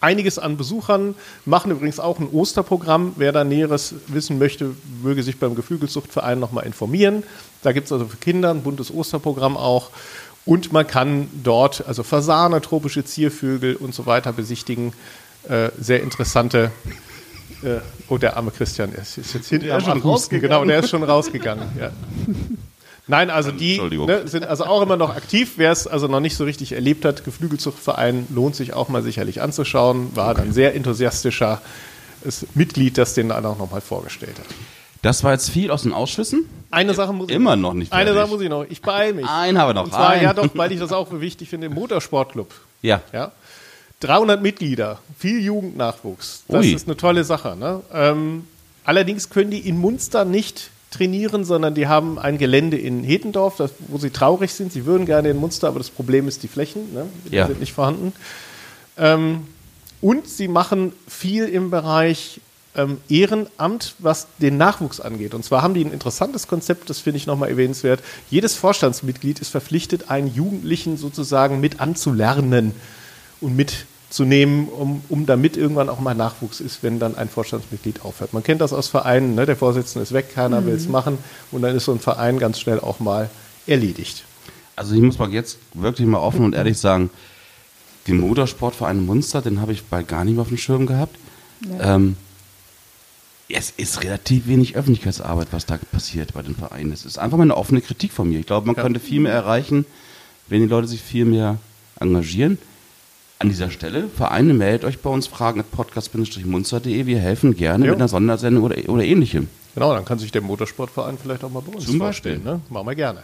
[0.00, 3.14] einiges an Besuchern, machen übrigens auch ein Osterprogramm.
[3.16, 7.22] Wer da Näheres wissen möchte, möge sich beim Geflügelzuchtverein nochmal informieren.
[7.62, 9.90] Da gibt es also für Kinder ein buntes Osterprogramm auch.
[10.46, 14.92] Und man kann dort also Fasane, tropische Ziervögel und so weiter besichtigen.
[15.48, 16.70] Äh, sehr interessante.
[17.62, 20.08] Äh, oh, der arme Christian ist, ist jetzt hinten Der am ist schon Husten.
[20.08, 20.50] rausgegangen.
[20.50, 21.68] Genau, der ist schon rausgegangen.
[21.78, 21.90] Ja.
[23.06, 25.54] Nein, also die ne, sind also auch immer noch aktiv.
[25.56, 29.40] Wer es also noch nicht so richtig erlebt hat, Geflügelzuchtverein lohnt sich auch mal sicherlich
[29.40, 30.14] anzuschauen.
[30.14, 31.62] War ein sehr enthusiastischer
[32.54, 34.46] Mitglied, das den dann auch nochmal vorgestellt hat.
[35.00, 36.48] Das war jetzt viel aus den Ausschüssen.
[36.70, 38.20] Eine Sache muss ich Immer noch nicht Eine fertig.
[38.22, 38.66] Sache muss ich noch.
[38.68, 39.26] Ich beeile mich.
[39.26, 39.84] Einen haben wir noch.
[39.84, 40.24] Und zwar, Einen.
[40.24, 42.52] ja doch, weil ich das auch für wichtig finde, im Motorsportclub.
[42.82, 43.00] Ja.
[43.12, 43.32] Ja.
[44.00, 46.44] 300 Mitglieder, viel Jugendnachwuchs.
[46.48, 46.72] Das Ui.
[46.72, 47.56] ist eine tolle Sache.
[47.56, 47.80] Ne?
[47.92, 48.46] Ähm,
[48.84, 53.72] allerdings können die in Munster nicht trainieren, sondern die haben ein Gelände in Hetendorf, das,
[53.88, 54.72] wo sie traurig sind.
[54.72, 57.06] Sie würden gerne in Munster, aber das Problem ist die Flächen, ne?
[57.30, 57.46] die Ja.
[57.46, 58.12] sind nicht vorhanden.
[58.96, 59.46] Ähm,
[60.00, 62.40] und sie machen viel im Bereich
[62.76, 65.34] ähm, Ehrenamt, was den Nachwuchs angeht.
[65.34, 68.00] Und zwar haben die ein interessantes Konzept, das finde ich nochmal erwähnenswert.
[68.30, 72.74] Jedes Vorstandsmitglied ist verpflichtet, einen Jugendlichen sozusagen mit anzulernen
[73.40, 78.32] und mitzunehmen, um, um damit irgendwann auch mal Nachwuchs ist, wenn dann ein Vorstandsmitglied aufhört.
[78.32, 79.46] Man kennt das aus Vereinen, ne?
[79.46, 81.18] der Vorsitzende ist weg, keiner will es machen
[81.52, 83.30] und dann ist so ein Verein ganz schnell auch mal
[83.66, 84.24] erledigt.
[84.76, 87.10] Also ich muss mal jetzt wirklich mal offen und ehrlich sagen,
[88.06, 91.16] den Motorsportverein Munster, den habe ich bald gar nicht mehr auf dem Schirm gehabt.
[91.80, 92.16] Ähm,
[93.50, 96.92] es ist relativ wenig Öffentlichkeitsarbeit, was da passiert bei den Vereinen.
[96.92, 98.38] Es ist einfach mal eine offene Kritik von mir.
[98.40, 98.82] Ich glaube, man Ja.
[98.82, 99.86] könnte viel mehr erreichen,
[100.48, 101.58] wenn die Leute sich viel mehr
[101.98, 102.58] engagieren.
[103.40, 107.06] An dieser Stelle, Vereine, meldet euch bei uns, fragen at podcast-munster.de.
[107.06, 107.92] Wir helfen gerne Ja.
[107.92, 109.48] mit einer Sondersendung oder, oder ähnlichem.
[109.74, 112.42] Genau, dann kann sich der Motorsportverein vielleicht auch mal bei uns Zum vorstellen.
[112.42, 112.54] Beispiel.
[112.54, 112.60] Ne?
[112.68, 113.22] Machen wir gerne.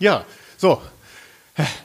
[0.00, 0.24] Ja,
[0.56, 0.82] so.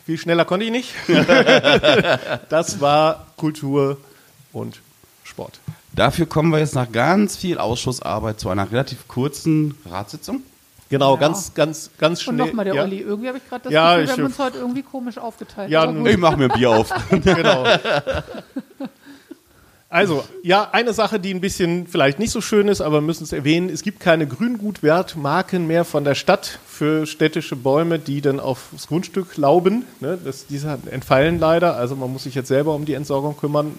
[0.07, 0.89] Viel schneller konnte ich nicht.
[2.49, 3.97] das war Kultur
[4.51, 4.81] und
[5.23, 5.59] Sport.
[5.93, 10.41] Dafür kommen wir jetzt nach ganz viel Ausschussarbeit zu einer relativ kurzen Ratssitzung.
[10.89, 11.19] Genau, Ja.
[11.19, 12.47] ganz, ganz, ganz Und schnell.
[12.47, 12.99] nochmal der ja, Olli.
[12.99, 15.69] Irgendwie habe ich gerade das Ja, Gefühl, wir ich- haben uns heute irgendwie komisch aufgeteilt.
[15.69, 15.83] Ja.
[16.05, 16.89] Ich mache mir ein Bier auf.
[17.11, 17.65] Genau.
[19.91, 23.23] Also, ja, eine Sache, die ein bisschen vielleicht nicht so schön ist, aber wir müssen
[23.23, 28.39] es erwähnen, es gibt keine Grüngutwertmarken mehr von der Stadt für städtische Bäume, die dann
[28.39, 29.85] aufs Grundstück lauben.
[29.99, 33.75] Ne, das, diese entfallen leider, also man muss sich jetzt selber um die Entsorgung kümmern.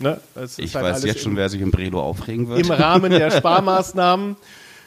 [0.00, 0.20] Ne,
[0.56, 2.58] Ich halt weiß jetzt schon, wer sich im Brelo aufregen wird.
[2.58, 4.34] im Rahmen der Sparmaßnahmen.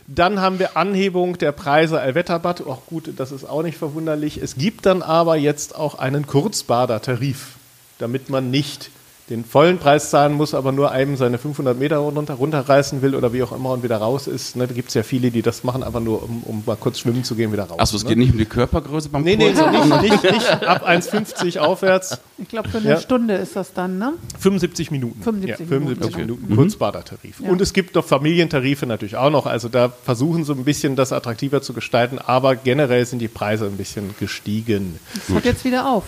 [0.08, 2.62] Dann haben wir Anhebung der Preise Allwetterbad.
[2.68, 4.38] Auch gut, das ist auch nicht verwunderlich.
[4.38, 7.54] Es gibt dann aber jetzt auch einen Kurzbadertarif,
[7.98, 8.92] damit man nicht
[9.30, 13.34] den vollen Preis zahlen muss, aber nur einem seine 500 Meter runter, runterreißen will oder
[13.34, 14.56] wie auch immer und wieder raus ist.
[14.56, 17.00] Ne, da gibt es ja viele, die das machen, aber nur, um, um mal kurz
[17.00, 17.80] schwimmen zu gehen, wieder raus.
[17.80, 18.10] Achso, es ne?
[18.10, 22.20] geht nicht um die Körpergröße beim Nee, nee, so nicht, nicht, nicht ab 1,50 aufwärts.
[22.38, 23.00] Ich glaube, für eine Ja.
[23.00, 24.14] Stunde ist das dann, ne?
[24.38, 25.24] 75 Minuten.
[25.24, 27.40] 75 ja, 75 Minuten, Minuten, Kurzbadertarif.
[27.40, 27.50] Ja.
[27.50, 29.48] Und es gibt doch Familientarife natürlich auch noch.
[29.48, 33.66] Also da versuchen sie ein bisschen das attraktiver zu gestalten, aber generell sind die Preise
[33.66, 35.00] ein bisschen gestiegen.
[35.16, 36.04] Das hört jetzt wieder auf.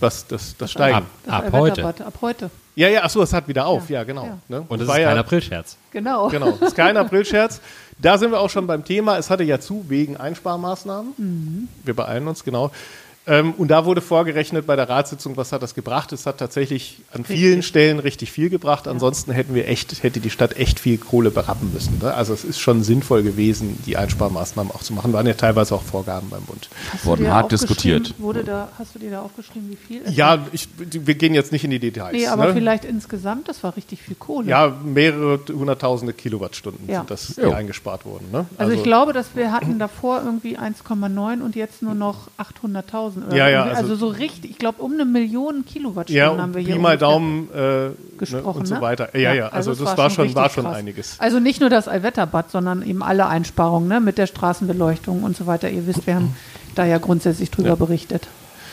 [0.00, 0.96] Was das, das Steigen.
[0.96, 1.84] Ab, ab heute.
[1.86, 2.50] Ab heute.
[2.74, 3.90] Ja, ja, achso, es hat wieder auf.
[3.90, 4.04] Ja, Ja.
[4.04, 4.24] genau.
[4.24, 4.38] Ja.
[4.48, 4.64] Ne?
[4.68, 5.76] Und es War ist ja, kein Aprilscherz.
[5.90, 6.28] Genau.
[6.28, 7.60] Genau, das ist kein Aprilscherz.
[7.98, 9.18] Da sind wir auch schon beim Thema.
[9.18, 11.12] Es hatte ja zu wegen Einsparmaßnahmen.
[11.16, 11.68] Mhm.
[11.84, 12.70] Wir beeilen uns, genau.
[13.24, 16.12] Ähm, und da wurde vorgerechnet bei der Ratssitzung, was hat das gebracht?
[16.12, 18.88] Es hat tatsächlich an vielen Stellen richtig viel gebracht.
[18.88, 22.00] Ansonsten hätten wir echt, hätte die Stadt echt viel Kohle berappen müssen.
[22.02, 22.12] Ne?
[22.12, 25.12] Also es ist schon sinnvoll gewesen, die Einsparmaßnahmen auch zu machen.
[25.12, 26.68] Waren ja teilweise auch Vorgaben beim Bund.
[26.92, 28.12] Hast du Wurden dir hart diskutiert.
[28.18, 30.02] Wurde da, hast du dir da aufgeschrieben, wie viel?
[30.10, 32.12] Ja, ich, wir gehen jetzt nicht in die Details.
[32.14, 32.54] Nee, aber ne?
[32.54, 34.48] vielleicht insgesamt, das war richtig viel Kohle.
[34.48, 36.98] Ja, mehrere hunderttausende Kilowattstunden Ja.
[36.98, 37.52] sind das, die Jo.
[37.52, 38.32] eingespart wurden.
[38.32, 38.46] Ne?
[38.58, 43.36] Also, ich glaube, dass wir hatten davor irgendwie 1,9 und jetzt nur noch 800.000 oder
[43.36, 46.60] Ja, ja, also- also, so richtig, ich glaube um eine Million Kilowattstunden Ja, haben wir
[46.60, 48.60] Pi hier mal ungefähr Daumen äh, ne, gesprochen.
[48.60, 48.80] und so ne?
[48.80, 49.16] weiter.
[49.18, 51.18] Ja, ja, also, es das war schon, war schon einiges.
[51.18, 55.46] Also nicht nur das Allwetterbad, sondern eben alle Einsparungen ne, mit der Straßenbeleuchtung und so
[55.46, 55.70] weiter.
[55.70, 56.36] Ihr wisst, wir haben
[56.74, 58.28] da ja grundsätzlich drüber berichtet.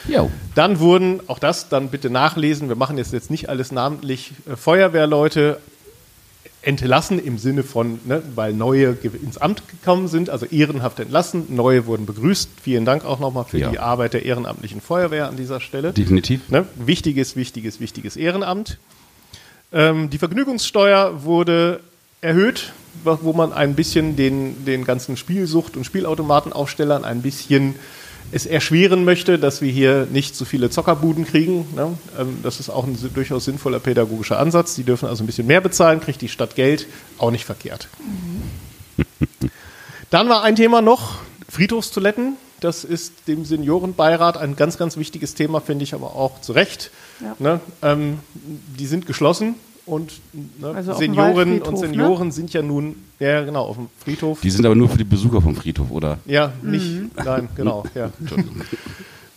[0.07, 0.29] Jo.
[0.55, 4.55] Dann wurden, auch das dann bitte nachlesen, wir machen jetzt, jetzt nicht alles namentlich, äh,
[4.55, 5.57] Feuerwehrleute
[6.69, 8.89] entlassen im Sinne von, ne, weil neue
[9.23, 12.49] ins Amt gekommen sind, also ehrenhaft entlassen, neue wurden begrüßt.
[12.61, 13.71] Vielen Dank auch nochmal für Ja.
[13.71, 15.91] die Arbeit der ehrenamtlichen Feuerwehr an dieser Stelle.
[15.93, 16.49] Definitiv.
[16.49, 16.65] Ne?
[16.75, 18.77] Wichtiges, wichtiges, wichtiges Ehrenamt.
[19.73, 21.79] Ähm, die Vergnügungssteuer wurde
[22.21, 27.75] erhöht, wo wo man ein bisschen den, den ganzen Spielsucht- und Spielautomatenaufstellern ein bisschen
[28.31, 31.67] es erschweren möchte, dass wir hier nicht so viele Zockerbuden kriegen.
[31.75, 31.97] Ne?
[32.19, 34.75] Ähm, das ist auch ein durchaus sinnvoller pädagogischer Ansatz.
[34.75, 37.87] Die dürfen also ein bisschen mehr bezahlen, kriegt die Stadt Geld, auch nicht verkehrt.
[40.09, 45.61] Dann war ein Thema noch, Friedhofstoiletten, das ist dem Seniorenbeirat ein ganz, ganz wichtiges Thema,
[45.61, 46.91] finde ich aber auch zu Recht.
[47.21, 47.35] Ja.
[47.39, 47.59] Ne?
[47.81, 48.19] Ähm,
[48.77, 51.77] die sind geschlossen und ne, Also Senioren und ne?
[51.77, 54.41] Senioren sind ja nun, ja genau, auf dem Friedhof.
[54.41, 56.19] Die sind aber nur für die Besucher vom Friedhof, oder?
[56.25, 58.11] Ja, nicht, nein, genau, ja.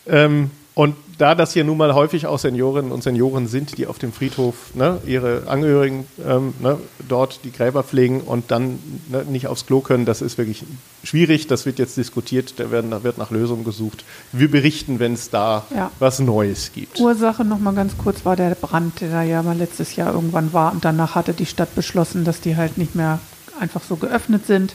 [0.07, 3.99] Ähm, und da das hier nun mal häufig auch Seniorinnen und Senioren sind, die auf
[3.99, 9.45] dem Friedhof ne, ihre Angehörigen ähm, ne, dort die Gräber pflegen und dann ne, nicht
[9.47, 10.63] aufs Klo können, das ist wirklich
[11.03, 11.45] schwierig.
[11.45, 14.03] Das wird jetzt diskutiert, da, werden, da wird nach Lösungen gesucht.
[14.31, 15.91] Wir berichten, wenn es da Ja.
[15.99, 16.99] was Neues gibt.
[16.99, 20.51] Ursache noch mal ganz kurz war der Brand, der da ja mal letztes Jahr irgendwann
[20.53, 23.19] war und danach hatte die Stadt beschlossen, dass die halt nicht mehr
[23.59, 24.73] einfach so geöffnet sind.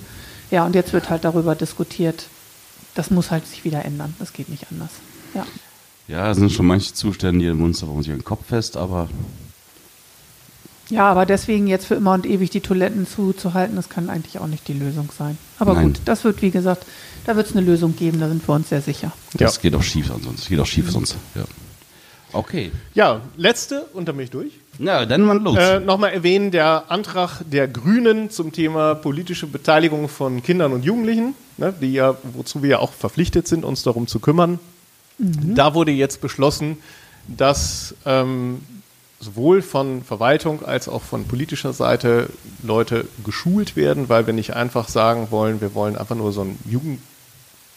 [0.52, 2.28] Ja, und jetzt wird halt darüber diskutiert.
[2.94, 4.14] Das muss halt sich wieder ändern.
[4.20, 4.90] Das geht nicht anders.
[5.34, 5.44] Ja.
[6.09, 8.77] Ja, es sind schon manche Zustände hier in Munster, wo man sich den Kopf fest,
[8.77, 9.09] aber
[10.88, 14.47] Ja, aber deswegen jetzt für immer und ewig die Toiletten zuzuhalten, das kann eigentlich auch
[14.47, 15.37] nicht die Lösung sein.
[15.59, 15.88] Aber Nein.
[15.88, 16.87] gut, das wird, wie gesagt,
[17.27, 19.12] da wird es eine Lösung geben, da sind wir uns sehr sicher.
[19.35, 19.62] das Ja.
[19.62, 20.49] geht auch schief sonst.
[20.49, 21.16] Geht auch schief sonst.
[21.35, 21.44] Ja.
[22.33, 22.73] Okay.
[22.94, 24.53] Ja, letzte, und dann bin ich durch.
[24.79, 25.59] Na, dann mal los.
[25.59, 31.35] Äh, Nochmal erwähnen, der Antrag der Grünen zum Thema politische Beteiligung von Kindern und Jugendlichen,
[31.59, 34.59] ne, die ja, wozu wir ja auch verpflichtet sind, uns darum zu kümmern.
[35.18, 36.78] Da wurde jetzt beschlossen,
[37.26, 38.61] dass ähm,
[39.20, 42.31] sowohl von Verwaltung als auch von politischer Seite
[42.62, 46.59] Leute geschult werden, weil wir nicht einfach sagen wollen, wir wollen einfach nur so einen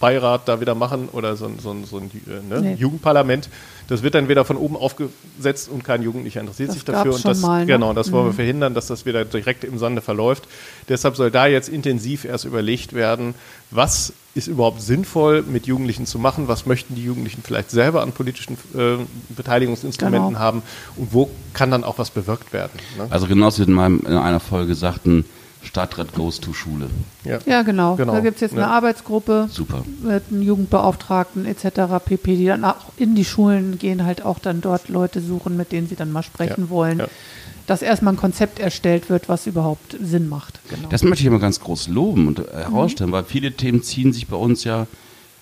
[0.01, 2.73] Jugendbeirat da wieder machen oder so ein, so so ein äh, ne, Nee.
[2.75, 3.49] Jugendparlament.
[3.87, 7.13] Das wird dann wieder von oben aufgesetzt und kein Jugendlicher interessiert Das sich dafür.
[7.13, 7.65] Und schon das, mal, ne?
[7.65, 10.47] genau, das wollen wir verhindern, dass das wieder direkt im Sande verläuft.
[10.89, 13.35] Deshalb soll da jetzt intensiv erst überlegt werden,
[13.69, 18.13] was ist überhaupt sinnvoll mit Jugendlichen zu machen, was möchten die Jugendlichen vielleicht selber an
[18.13, 18.95] politischen äh,
[19.35, 20.39] Beteiligungsinstrumenten Genau.
[20.39, 20.61] haben
[20.95, 22.71] und wo kann dann auch was bewirkt werden.
[22.97, 23.07] Ne?
[23.09, 25.25] also genauso wie in, meinem, in einer Folge sagten,
[25.63, 26.89] Stadtrat goes to Schule.
[27.23, 27.39] Ja.
[27.45, 27.95] Ja, genau.
[27.95, 28.67] Genau, Da gibt es jetzt eine ja.
[28.69, 29.83] Arbeitsgruppe Super.
[30.01, 32.03] mit einem Jugendbeauftragten etc.
[32.03, 35.71] pp., die dann auch in die Schulen gehen, halt auch dann dort Leute suchen, mit
[35.71, 36.99] denen sie dann mal sprechen Ja, wollen.
[36.99, 37.07] ja.
[37.67, 40.59] Dass erstmal ein Konzept erstellt wird, was überhaupt Sinn macht.
[40.69, 40.89] Genau.
[40.89, 44.35] Das möchte ich immer ganz groß loben und herausstellen, weil viele Themen ziehen sich bei
[44.35, 44.87] uns ja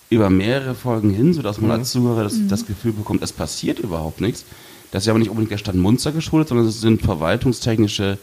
[0.09, 4.21] über mehrere Folgen hin, sodass man als Zuhörer das, das Gefühl bekommt, es passiert überhaupt
[4.21, 4.43] nichts.
[4.91, 8.17] Das ist ja aber nicht unbedingt der Stadt Munster geschuldet, sondern es sind verwaltungstechnische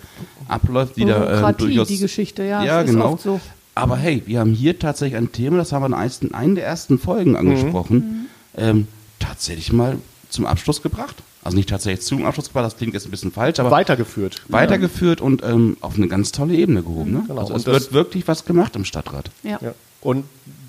[0.48, 1.88] Abläufe, die da äh, Bürokratie, durchaus...
[1.88, 2.64] die Geschichte, ja.
[2.64, 3.12] ja, genau.
[3.12, 3.40] oft so.
[3.74, 6.64] Aber hey, wir haben hier tatsächlich ein Thema, das haben wir in ersten, einen der
[6.64, 8.26] ersten Folgen angesprochen,
[8.56, 9.98] ähm, tatsächlich mal
[10.30, 11.16] zum Abschluss gebracht.
[11.44, 14.42] Also nicht tatsächlich zum Abschluss gebracht, das klingt jetzt ein bisschen falsch, aber Weitergeführt.
[14.48, 17.12] weitergeführt und ähm, auf eine ganz tolle Ebene gehoben.
[17.12, 17.24] Ne?
[17.28, 17.40] Genau.
[17.40, 19.30] Also Und es wird wirklich was gemacht im Stadtrat.
[19.44, 19.58] Ja.
[19.62, 19.74] Ja.
[20.00, 20.24] Und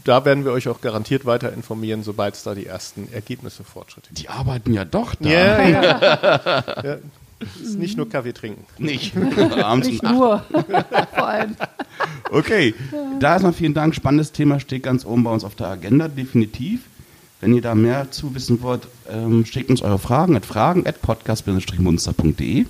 [0.08, 4.10] da werden wir euch auch garantiert weiter informieren, sobald es da die ersten Ergebnisse, Fortschritte
[4.10, 4.20] gibt.
[4.20, 5.30] Die arbeiten ja doch da.
[5.30, 6.64] Ja, ja.
[6.84, 6.98] ja.
[7.62, 8.66] Ist nicht nur Kaffee trinken.
[8.80, 9.16] Nicht.
[9.62, 10.44] Abends Nicht nur,
[11.14, 11.56] vor allem.
[12.32, 12.74] Okay,
[13.20, 13.94] da erstmal vielen Dank.
[13.94, 16.82] Spannendes Thema steht ganz oben bei uns auf der Agenda, definitiv.
[17.40, 21.02] Wenn ihr da mehr zu wissen wollt, ähm, schickt uns eure Fragen at fragen at
[21.04, 22.66] podcast-munster.de.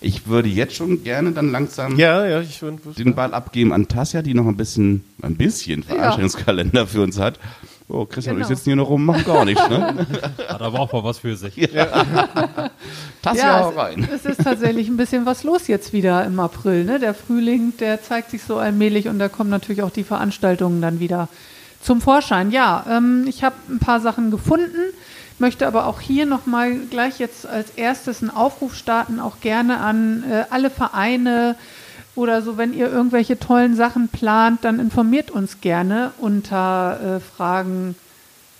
[0.00, 2.78] Ich würde jetzt schon gerne dann langsam Ja, ja, ich würde.
[2.96, 7.38] den Ball abgeben an Tasja, die noch ein bisschen, ein bisschen Veranstaltungskalender für uns hat.
[7.88, 8.56] Oh, Christian und ich Genau.
[8.56, 10.06] sitzen hier noch rum, machen gar nichts, ne?
[10.48, 11.54] Hat aber auch mal was für sich.
[13.22, 14.06] Tasja, hau Ja, rein.
[14.12, 16.84] es, es ist tatsächlich ein bisschen was los jetzt wieder im April.
[16.84, 16.98] Ne?
[16.98, 21.00] Der Frühling, der zeigt sich so allmählich und da kommen natürlich auch die Veranstaltungen dann
[21.00, 21.28] wieder
[21.82, 22.50] zum Vorschein.
[22.50, 24.92] Ja, ähm, ich habe ein paar Sachen gefunden,
[25.40, 30.24] möchte aber auch hier nochmal gleich jetzt als erstes einen Aufruf starten, auch gerne an
[30.28, 31.56] äh, alle Vereine
[32.14, 37.94] oder so, wenn ihr irgendwelche tollen Sachen plant, dann informiert uns gerne unter äh, Fragen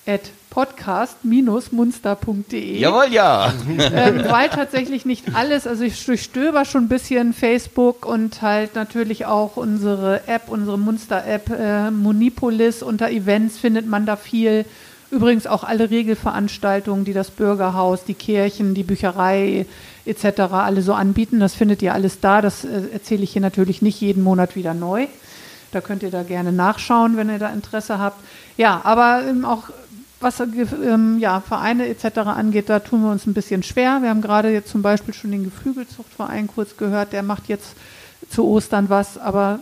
[0.07, 3.53] at podcast-munster.de Jawohl, ja.
[3.79, 9.27] ähm, weil tatsächlich nicht alles, also ich durchstöber schon ein bisschen Facebook und halt natürlich
[9.27, 14.65] auch unsere App, unsere Munster-App äh, Monipolis unter Events findet man da viel.
[15.11, 19.67] Übrigens auch alle Regelveranstaltungen, die das Bürgerhaus, die Kirchen, die Bücherei
[20.05, 20.41] etc.
[20.53, 21.41] alle so anbieten.
[21.41, 22.43] Das findet ihr alles da.
[22.43, 25.07] Das äh, erzähle ich hier natürlich nicht jeden Monat wieder neu.
[25.73, 28.23] Da könnt ihr da gerne nachschauen, wenn ihr da Interesse habt.
[28.57, 29.71] Ja, aber ähm, auch
[30.21, 32.19] was ähm, ja, Vereine etc.
[32.19, 34.03] angeht, da tun wir uns ein bisschen schwer.
[34.03, 37.75] Wir haben gerade jetzt zum Beispiel schon den Geflügelzuchtverein kurz gehört, der macht jetzt
[38.29, 39.61] zu Ostern was, aber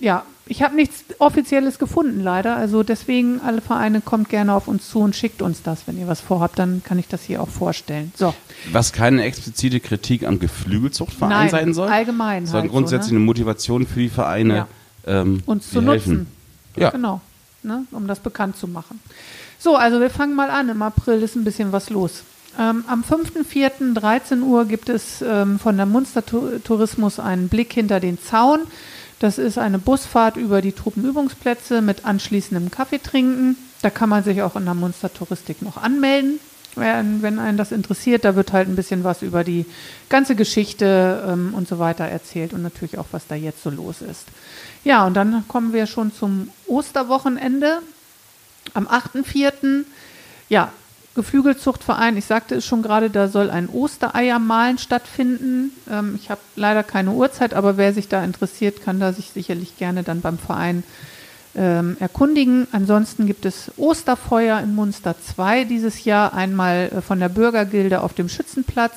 [0.00, 2.56] ja, ich habe nichts Offizielles gefunden leider.
[2.56, 5.86] Also deswegen, alle Vereine kommt gerne auf uns zu und schickt uns das.
[5.86, 8.12] Wenn ihr was vorhabt, dann kann ich das hier auch vorstellen.
[8.16, 8.34] So,
[8.72, 11.88] Was keine explizite Kritik am Geflügelzuchtverein Nein, sein soll.
[11.88, 13.18] allgemein Sondern halt so, grundsätzlich ne?
[13.18, 14.66] eine Motivation für die Vereine, Ja.
[15.06, 16.12] ähm, uns zu helfen.
[16.12, 16.26] nutzen.
[16.76, 16.90] Ja.
[16.90, 17.20] Genau,
[17.62, 19.00] ne, um das bekannt zu machen.
[19.58, 20.68] So, also wir fangen mal an.
[20.68, 22.24] Im April ist ein bisschen was los.
[22.58, 23.94] Ähm, am 5.4.
[23.94, 26.24] 13 Uhr gibt es ähm, von der Munster
[26.64, 28.60] Tourismus einen Blick hinter den Zaun.
[29.20, 33.56] Das ist eine Busfahrt über die Truppenübungsplätze mit anschließendem Kaffee trinken.
[33.82, 36.40] Da kann man sich auch in der Munster Touristik noch anmelden,
[36.74, 38.24] wenn, einen das interessiert.
[38.24, 39.66] Da wird halt ein bisschen was über die
[40.08, 44.00] ganze Geschichte ähm, und so weiter erzählt und natürlich auch, was da jetzt so los
[44.00, 44.24] ist.
[44.84, 47.80] Ja, und dann kommen wir schon zum Osterwochenende
[48.72, 49.84] am 8.4.
[50.48, 50.72] Ja,
[51.14, 55.72] Geflügelzuchtverein, ich sagte es schon gerade, da soll ein Ostereiermalen stattfinden.
[55.90, 59.76] Ähm, ich habe leider keine Uhrzeit, aber wer sich da interessiert, kann da sich sicherlich
[59.76, 60.84] gerne dann beim Verein
[61.56, 62.68] ähm, erkundigen.
[62.70, 68.14] Ansonsten gibt es Osterfeuer in Munster 2 dieses Jahr, einmal äh, von der Bürgergilde auf
[68.14, 68.94] dem Schützenplatz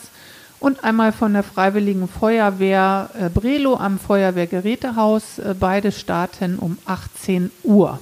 [0.60, 5.40] und einmal von der Freiwilligen Feuerwehr äh, Brelo am Feuerwehrgerätehaus.
[5.40, 8.00] Äh, beide starten um 18 Uhr.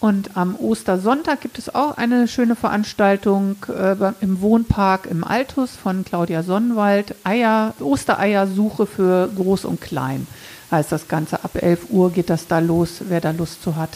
[0.00, 6.06] Und am Ostersonntag gibt es auch eine schöne Veranstaltung äh, im Wohnpark im Altus von
[6.06, 7.14] Claudia Sonnenwald.
[7.22, 10.26] Eier, Ostereiersuche für Groß und Klein
[10.70, 11.44] heißt das Ganze.
[11.44, 13.90] Ab 11 Uhr geht das da los, wer da Lust zu hat.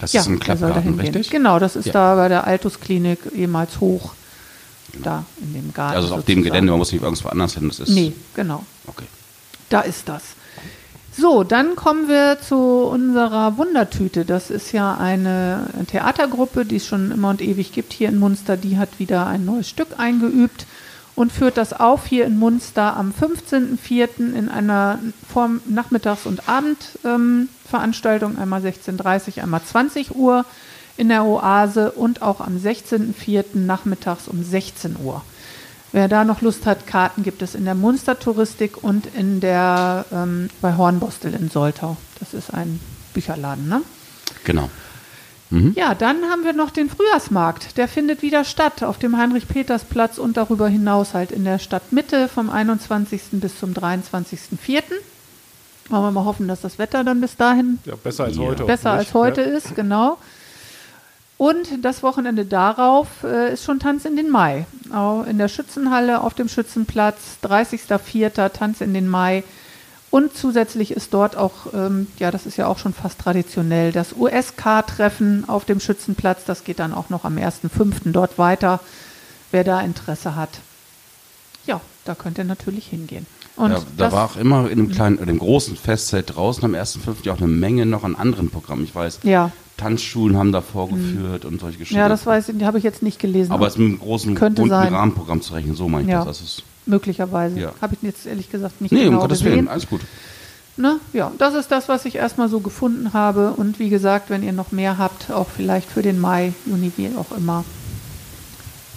[0.00, 1.30] Das Ja, ist da Klappgarten, richtig?
[1.30, 1.92] Genau, das ist Ja.
[1.92, 4.12] da bei der Altus-Klinik ehemals hoch.
[5.02, 5.96] Da in dem Garten.
[5.96, 6.42] Also auf dem sozusagen.
[6.44, 7.66] Gelände, man muss nicht irgendwo anders hin.
[7.66, 8.64] Das ist Nee, genau.
[8.86, 9.06] Okay.
[9.68, 10.22] Da ist das.
[11.16, 14.24] So, dann kommen wir zu unserer Wundertüte.
[14.24, 18.56] Das ist ja eine Theatergruppe, die es schon immer und ewig gibt hier in Munster.
[18.56, 20.66] Die hat wieder ein neues Stück eingeübt
[21.14, 24.34] und führt das auf hier in Munster am 15.04.
[24.34, 24.98] in einer
[25.32, 30.44] Form Nachmittags- und Abendveranstaltung, einmal 16.30 einmal 20 Uhr
[30.96, 33.56] in der Oase und auch am 16.04.
[33.56, 35.22] nachmittags um 16 Uhr.
[35.94, 40.50] Wer da noch Lust hat, Karten gibt es in der Munster-Touristik und in der ähm,
[40.60, 41.96] bei Hornbostel in Soltau.
[42.18, 42.80] Das ist ein
[43.14, 43.80] Bücherladen, ne?
[44.42, 44.68] Genau.
[45.76, 47.76] Ja, dann haben wir noch den Frühjahrsmarkt.
[47.76, 52.50] Der findet wieder statt auf dem Heinrich-Peters-Platz und darüber hinaus halt in der Stadtmitte vom
[52.50, 53.22] 21.
[53.34, 54.82] bis zum 23.04.
[55.90, 58.42] Wollen wir mal hoffen, dass das Wetter dann bis dahin Ja, besser als Ja.
[58.42, 58.64] heute.
[58.64, 60.18] besser als heute ist, genau.
[61.36, 64.66] Und das Wochenende darauf äh, ist schon Tanz in den Mai.
[65.28, 68.50] In der Schützenhalle auf dem Schützenplatz, 30.04.
[68.50, 69.42] Tanz in den Mai.
[70.10, 74.12] Und zusätzlich ist dort auch, ähm, ja, das ist ja auch schon fast traditionell, das
[74.12, 76.44] USK-Treffen auf dem Schützenplatz.
[76.44, 78.12] Das geht dann auch noch am 1.05.
[78.12, 78.78] dort weiter,
[79.50, 80.50] wer da Interesse hat.
[81.66, 83.26] Ja, da könnt ihr natürlich hingehen.
[83.56, 86.74] Und ja, da war auch immer in dem kleinen, in dem großen Festzelt draußen am
[86.74, 87.28] 1.5.
[87.32, 88.84] auch eine Menge noch an anderen Programmen.
[88.84, 91.98] Ich weiß, ja, Tanzschulen haben da vorgeführt und solche Geschichten.
[91.98, 93.52] ja, das weiß ich, die habe ich jetzt nicht gelesen.
[93.52, 94.70] Aber es ist mit einem großen, bunten.
[94.70, 96.24] Rahmenprogramm zu rechnen, so meine ich Ja.
[96.24, 96.38] das.
[96.38, 97.58] das ist, Möglicherweise.
[97.58, 97.72] Ja.
[97.80, 99.52] Habe ich jetzt ehrlich gesagt nicht nee, um genau Gottes gesehen.
[99.54, 100.02] Willen, alles gut.
[100.76, 100.98] Ne?
[101.12, 103.52] Ja, das ist das, was ich erstmal so gefunden habe.
[103.56, 107.10] Und wie gesagt, wenn ihr noch mehr habt, auch vielleicht für den Mai, Juni, wie
[107.16, 107.64] auch immer,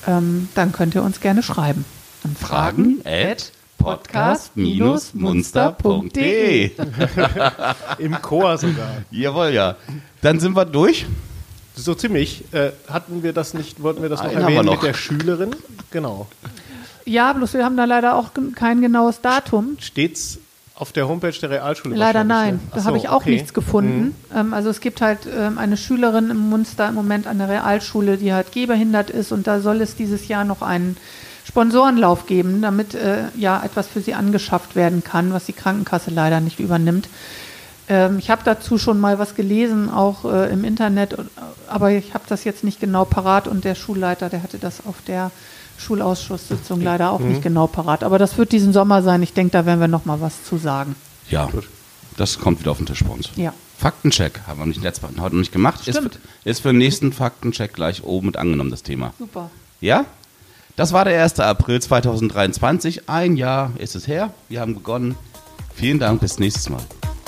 [0.08, 1.86] ähm, dann könnt ihr uns gerne schreiben.
[2.24, 6.72] An Fragen at podcast-munster.de.
[8.00, 9.04] Im Chor sogar.
[9.12, 9.76] Jawohl, ja.
[10.22, 11.06] Dann sind wir durch.
[11.76, 12.46] So ziemlich.
[12.54, 14.74] Äh, hatten wir das nicht, wollten wir das noch Einen erwähnen noch.
[14.74, 15.56] mit der Schülerin?
[15.92, 16.28] Genau.
[17.06, 19.78] Ja, bloß wir haben da leider auch kein genaues Datum.
[19.80, 20.40] Steht's
[20.76, 21.96] auf der Homepage der Realschule?
[21.96, 22.60] Leider nein, ne?
[22.76, 23.32] da habe ich auch okay.
[23.32, 24.16] nichts gefunden.
[24.36, 28.18] Ähm, also es gibt halt ähm, eine Schülerin im Munster im Moment an der Realschule,
[28.18, 30.98] die halt gehbehindert ist und da soll es dieses Jahr noch einen
[31.62, 36.40] Sponsorenlauf geben, damit äh, ja etwas für sie angeschafft werden kann, was die Krankenkasse leider
[36.40, 37.10] nicht übernimmt.
[37.90, 41.32] Ähm, ich habe dazu schon mal was gelesen, auch äh, im Internet, und-
[41.68, 44.98] aber ich habe das jetzt nicht genau parat und der Schulleiter, der hatte das auf
[45.08, 45.32] der
[45.80, 48.04] Schulausschusssitzung leider auch nicht genau parat.
[48.04, 49.24] Aber das wird diesen Sommer sein.
[49.24, 50.96] Ich denke, da werden wir noch mal was zu sagen.
[51.32, 51.50] Ja,
[52.18, 53.30] das kommt wieder auf den Tisch bei uns.
[53.36, 53.52] Ja.
[53.80, 55.80] Faktencheck haben wir nicht letztes Mal heute noch nicht gemacht.
[55.88, 56.20] Ist für, Stimmt.
[56.44, 59.14] ist für den nächsten Faktencheck gleich oben mit angenommen, das Thema.
[59.18, 59.50] Super.
[59.82, 60.06] Ja?
[60.78, 61.40] Das war der 1.
[61.40, 63.10] April 2023.
[63.10, 64.32] Ein Jahr ist es her.
[64.48, 65.16] Wir haben begonnen.
[65.74, 66.84] Vielen Dank, bis nächstes Mal.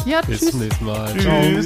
[0.05, 0.51] Ja, Bis tschüss.
[0.51, 1.13] zum nächsten Mal.
[1.17, 1.65] Tschüss.